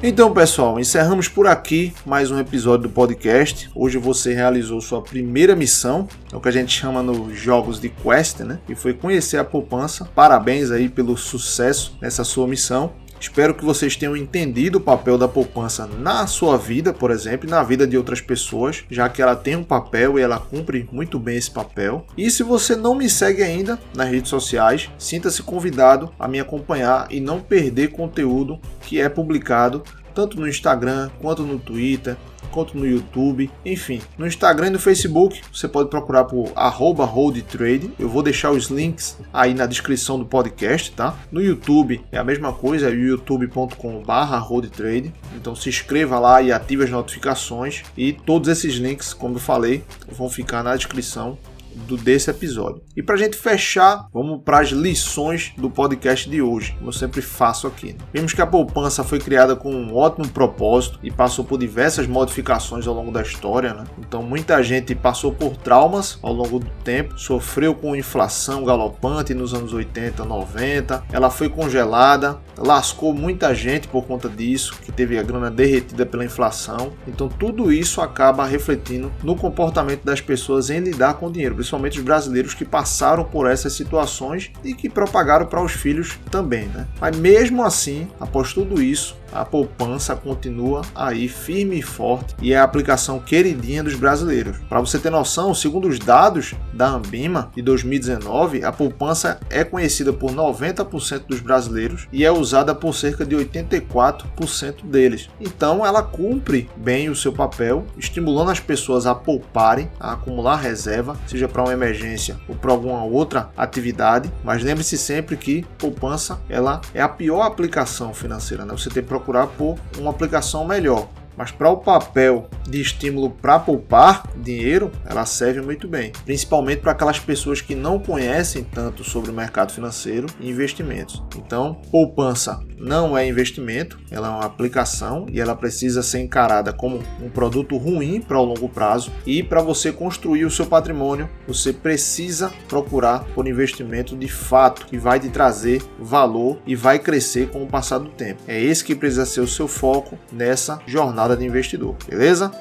Então, 0.01 0.33
pessoal, 0.33 0.79
encerramos 0.79 1.27
por 1.27 1.45
aqui 1.45 1.93
mais 2.05 2.31
um 2.31 2.39
episódio 2.39 2.87
do 2.87 2.89
podcast. 2.89 3.69
Hoje 3.75 3.97
você 3.97 4.33
realizou 4.33 4.79
sua 4.79 5.01
primeira 5.01 5.57
missão, 5.57 6.07
é 6.31 6.37
o 6.37 6.39
que 6.39 6.47
a 6.47 6.51
gente 6.53 6.71
chama 6.71 7.03
nos 7.03 7.37
jogos 7.37 7.81
de 7.81 7.89
quest, 7.89 8.39
né? 8.39 8.59
E 8.69 8.75
foi 8.75 8.93
conhecer 8.93 9.37
a 9.37 9.43
poupança. 9.43 10.05
Parabéns 10.15 10.71
aí 10.71 10.87
pelo 10.87 11.17
sucesso 11.17 11.97
nessa 12.01 12.23
sua 12.23 12.47
missão. 12.47 12.93
Espero 13.19 13.53
que 13.53 13.65
vocês 13.65 13.95
tenham 13.95 14.15
entendido 14.15 14.77
o 14.77 14.81
papel 14.81 15.17
da 15.17 15.27
poupança 15.27 15.85
na 15.85 16.25
sua 16.25 16.57
vida, 16.57 16.93
por 16.93 17.11
exemplo, 17.11 17.47
e 17.47 17.51
na 17.51 17.61
vida 17.63 17.85
de 17.85 17.97
outras 17.97 18.21
pessoas, 18.21 18.83
já 18.89 19.09
que 19.09 19.21
ela 19.21 19.35
tem 19.35 19.55
um 19.55 19.63
papel 19.63 20.17
e 20.17 20.21
ela 20.21 20.39
cumpre 20.39 20.87
muito 20.91 21.19
bem 21.19 21.37
esse 21.37 21.51
papel. 21.51 22.05
E 22.17 22.31
se 22.31 22.43
você 22.43 22.75
não 22.75 22.95
me 22.95 23.09
segue 23.09 23.43
ainda 23.43 23.77
nas 23.95 24.09
redes 24.09 24.29
sociais, 24.29 24.89
sinta-se 24.97 25.43
convidado 25.43 26.11
a 26.17 26.27
me 26.27 26.39
acompanhar 26.39 27.07
e 27.09 27.19
não 27.19 27.41
perder 27.41 27.89
conteúdo 27.89 28.59
que 28.81 28.99
é 28.99 29.09
publicado 29.09 29.83
tanto 30.13 30.39
no 30.39 30.47
Instagram 30.47 31.09
quanto 31.21 31.43
no 31.43 31.59
Twitter, 31.59 32.17
quanto 32.49 32.77
no 32.77 32.85
YouTube, 32.85 33.49
enfim. 33.65 34.01
No 34.17 34.27
Instagram 34.27 34.67
e 34.67 34.71
no 34.71 34.79
Facebook 34.79 35.41
você 35.51 35.65
pode 35.67 35.89
procurar 35.89 36.25
por 36.25 36.51
holdtrade. 36.55 37.91
Eu 37.97 38.09
vou 38.09 38.21
deixar 38.21 38.51
os 38.51 38.67
links 38.67 39.17
aí 39.33 39.53
na 39.53 39.65
descrição 39.65 40.19
do 40.19 40.25
podcast, 40.25 40.91
tá? 40.91 41.17
No 41.31 41.41
YouTube 41.41 42.01
é 42.11 42.17
a 42.17 42.23
mesma 42.23 42.51
coisa, 42.53 42.89
é 42.89 42.93
youtube.com/holdtrade. 42.93 45.13
Então 45.35 45.55
se 45.55 45.69
inscreva 45.69 46.19
lá 46.19 46.41
e 46.41 46.51
ative 46.51 46.83
as 46.83 46.89
notificações 46.89 47.83
e 47.95 48.11
todos 48.13 48.49
esses 48.49 48.73
links, 48.75 49.13
como 49.13 49.35
eu 49.35 49.39
falei, 49.39 49.83
vão 50.11 50.29
ficar 50.29 50.63
na 50.63 50.75
descrição 50.75 51.37
do 51.87 51.97
desse 51.97 52.29
episódio. 52.29 52.81
E 52.95 53.03
para 53.03 53.15
a 53.15 53.17
gente 53.17 53.37
fechar, 53.37 54.07
vamos 54.13 54.41
para 54.43 54.59
as 54.59 54.69
lições 54.69 55.53
do 55.57 55.69
podcast 55.69 56.29
de 56.29 56.41
hoje, 56.41 56.73
como 56.73 56.89
eu 56.89 56.93
sempre 56.93 57.21
faço 57.21 57.67
aqui. 57.67 57.93
Né? 57.93 57.99
Vimos 58.13 58.33
que 58.33 58.41
a 58.41 58.47
poupança 58.47 59.03
foi 59.03 59.19
criada 59.19 59.55
com 59.55 59.73
um 59.73 59.95
ótimo 59.95 60.27
propósito 60.29 60.99
e 61.03 61.11
passou 61.11 61.45
por 61.45 61.57
diversas 61.57 62.07
modificações 62.07 62.87
ao 62.87 62.93
longo 62.93 63.11
da 63.11 63.21
história. 63.21 63.73
Né? 63.73 63.83
Então, 63.99 64.21
muita 64.23 64.61
gente 64.63 64.93
passou 64.95 65.31
por 65.31 65.55
traumas 65.57 66.19
ao 66.21 66.33
longo 66.33 66.59
do 66.59 66.69
tempo, 66.83 67.17
sofreu 67.17 67.73
com 67.73 67.95
inflação 67.95 68.63
galopante 68.63 69.33
nos 69.33 69.53
anos 69.53 69.73
80, 69.73 70.25
90. 70.25 71.03
Ela 71.11 71.29
foi 71.29 71.49
congelada, 71.49 72.39
lascou 72.57 73.13
muita 73.13 73.53
gente 73.53 73.87
por 73.87 74.05
conta 74.05 74.27
disso, 74.29 74.75
que 74.83 74.91
teve 74.91 75.17
a 75.17 75.23
grana 75.23 75.49
derretida 75.49 76.05
pela 76.05 76.25
inflação. 76.25 76.91
Então, 77.07 77.27
tudo 77.27 77.71
isso 77.71 78.01
acaba 78.01 78.45
refletindo 78.45 79.11
no 79.23 79.35
comportamento 79.35 80.03
das 80.03 80.21
pessoas 80.21 80.69
em 80.69 80.79
lidar 80.79 81.15
com 81.15 81.27
o 81.27 81.31
dinheiro 81.31 81.55
principalmente 81.69 81.99
os 81.99 82.05
brasileiros 82.05 82.53
que 82.53 82.65
passaram 82.65 83.23
por 83.23 83.47
essas 83.47 83.73
situações 83.73 84.51
e 84.63 84.73
que 84.73 84.89
propagaram 84.89 85.45
para 85.45 85.61
os 85.61 85.71
filhos 85.71 86.17
também, 86.31 86.65
né? 86.67 86.87
Mas 86.99 87.15
mesmo 87.15 87.63
assim, 87.63 88.07
após 88.19 88.53
tudo 88.53 88.81
isso, 88.81 89.15
a 89.31 89.45
poupança 89.45 90.15
continua 90.15 90.81
aí 90.93 91.27
firme 91.27 91.79
e 91.79 91.81
forte 91.81 92.35
e 92.41 92.53
é 92.53 92.57
a 92.57 92.63
aplicação 92.63 93.19
queridinha 93.19 93.83
dos 93.83 93.95
brasileiros. 93.95 94.57
Para 94.69 94.79
você 94.79 94.99
ter 94.99 95.09
noção, 95.09 95.53
segundo 95.53 95.87
os 95.87 95.99
dados 95.99 96.55
da 96.73 96.87
Ambima 96.89 97.51
de 97.55 97.61
2019, 97.61 98.63
a 98.63 98.71
poupança 98.71 99.39
é 99.49 99.63
conhecida 99.63 100.11
por 100.11 100.31
90% 100.31 101.23
dos 101.27 101.39
brasileiros 101.39 102.07
e 102.11 102.25
é 102.25 102.31
usada 102.31 102.73
por 102.73 102.93
cerca 102.93 103.25
de 103.25 103.35
84% 103.35 104.85
deles. 104.85 105.29
Então, 105.39 105.85
ela 105.85 106.01
cumpre 106.01 106.69
bem 106.75 107.09
o 107.09 107.15
seu 107.15 107.31
papel, 107.31 107.85
estimulando 107.97 108.51
as 108.51 108.59
pessoas 108.59 109.05
a 109.05 109.15
pouparem, 109.15 109.89
a 109.99 110.13
acumular 110.13 110.57
reserva, 110.57 111.17
seja 111.27 111.47
para 111.47 111.63
uma 111.63 111.73
emergência 111.73 112.37
ou 112.47 112.55
para 112.55 112.71
alguma 112.71 113.03
outra 113.03 113.49
atividade. 113.55 114.31
Mas 114.43 114.63
lembre-se 114.63 114.97
sempre 114.97 115.37
que 115.37 115.65
poupança 115.77 116.39
ela 116.49 116.81
é 116.93 117.01
a 117.01 117.09
pior 117.09 117.41
aplicação 117.41 118.13
financeira, 118.13 118.65
né? 118.65 118.71
Você 118.71 118.89
tem 118.89 119.03
procurar 119.19 119.47
por 119.47 119.77
uma 119.97 120.09
aplicação 120.09 120.65
melhor. 120.65 121.07
Mas 121.37 121.51
para 121.51 121.69
o 121.69 121.77
papel 121.77 122.49
de 122.67 122.81
estímulo 122.81 123.29
para 123.29 123.59
poupar 123.59 124.23
dinheiro, 124.35 124.91
ela 125.05 125.25
serve 125.25 125.61
muito 125.61 125.87
bem, 125.87 126.11
principalmente 126.25 126.81
para 126.81 126.91
aquelas 126.91 127.17
pessoas 127.17 127.61
que 127.61 127.75
não 127.75 127.97
conhecem 127.97 128.61
tanto 128.63 129.05
sobre 129.05 129.31
o 129.31 129.33
mercado 129.33 129.71
financeiro 129.71 130.27
e 130.37 130.49
investimentos. 130.49 131.23
Então, 131.37 131.75
poupança 131.89 132.59
não 132.79 133.17
é 133.17 133.27
investimento, 133.27 133.99
ela 134.09 134.27
é 134.27 134.31
uma 134.31 134.45
aplicação 134.45 135.25
e 135.31 135.39
ela 135.39 135.55
precisa 135.55 136.01
ser 136.01 136.19
encarada 136.19 136.71
como 136.71 137.03
um 137.21 137.29
produto 137.29 137.77
ruim 137.77 138.21
para 138.21 138.39
o 138.39 138.45
longo 138.45 138.69
prazo. 138.69 139.11
E 139.25 139.43
para 139.43 139.61
você 139.61 139.91
construir 139.91 140.45
o 140.45 140.51
seu 140.51 140.65
patrimônio, 140.65 141.29
você 141.47 141.73
precisa 141.73 142.51
procurar 142.67 143.25
por 143.35 143.47
investimento 143.47 144.15
de 144.15 144.27
fato 144.27 144.85
que 144.85 144.97
vai 144.97 145.19
te 145.19 145.29
trazer 145.29 145.81
valor 145.99 146.59
e 146.65 146.75
vai 146.75 146.99
crescer 146.99 147.49
com 147.49 147.63
o 147.63 147.67
passar 147.67 147.99
do 147.99 148.09
tempo. 148.09 148.41
É 148.47 148.59
esse 148.59 148.83
que 148.83 148.95
precisa 148.95 149.25
ser 149.25 149.41
o 149.41 149.47
seu 149.47 149.67
foco 149.67 150.17
nessa 150.31 150.79
jornada 150.87 151.35
de 151.35 151.45
investidor, 151.45 151.95
beleza? 152.07 152.51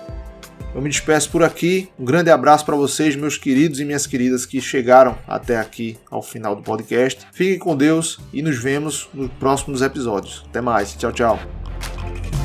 Eu 0.79 0.83
me 0.83 0.89
despeço 0.89 1.29
por 1.31 1.43
aqui. 1.43 1.89
Um 1.99 2.05
grande 2.05 2.31
abraço 2.31 2.65
para 2.65 2.77
vocês, 2.77 3.17
meus 3.17 3.37
queridos 3.37 3.81
e 3.81 3.85
minhas 3.85 4.07
queridas 4.07 4.47
que 4.47 4.61
chegaram 4.61 5.19
até 5.27 5.59
aqui 5.59 5.99
ao 6.09 6.23
final 6.23 6.55
do 6.55 6.63
podcast. 6.63 7.27
Fiquem 7.33 7.59
com 7.59 7.77
Deus 7.77 8.21
e 8.33 8.43
nos 8.43 8.63
vemos 8.63 9.09
nos 9.13 9.29
próximos 9.41 9.83
episódios. 9.83 10.45
Até 10.49 10.61
mais. 10.61 10.95
Tchau, 10.95 11.11
tchau. 11.11 12.38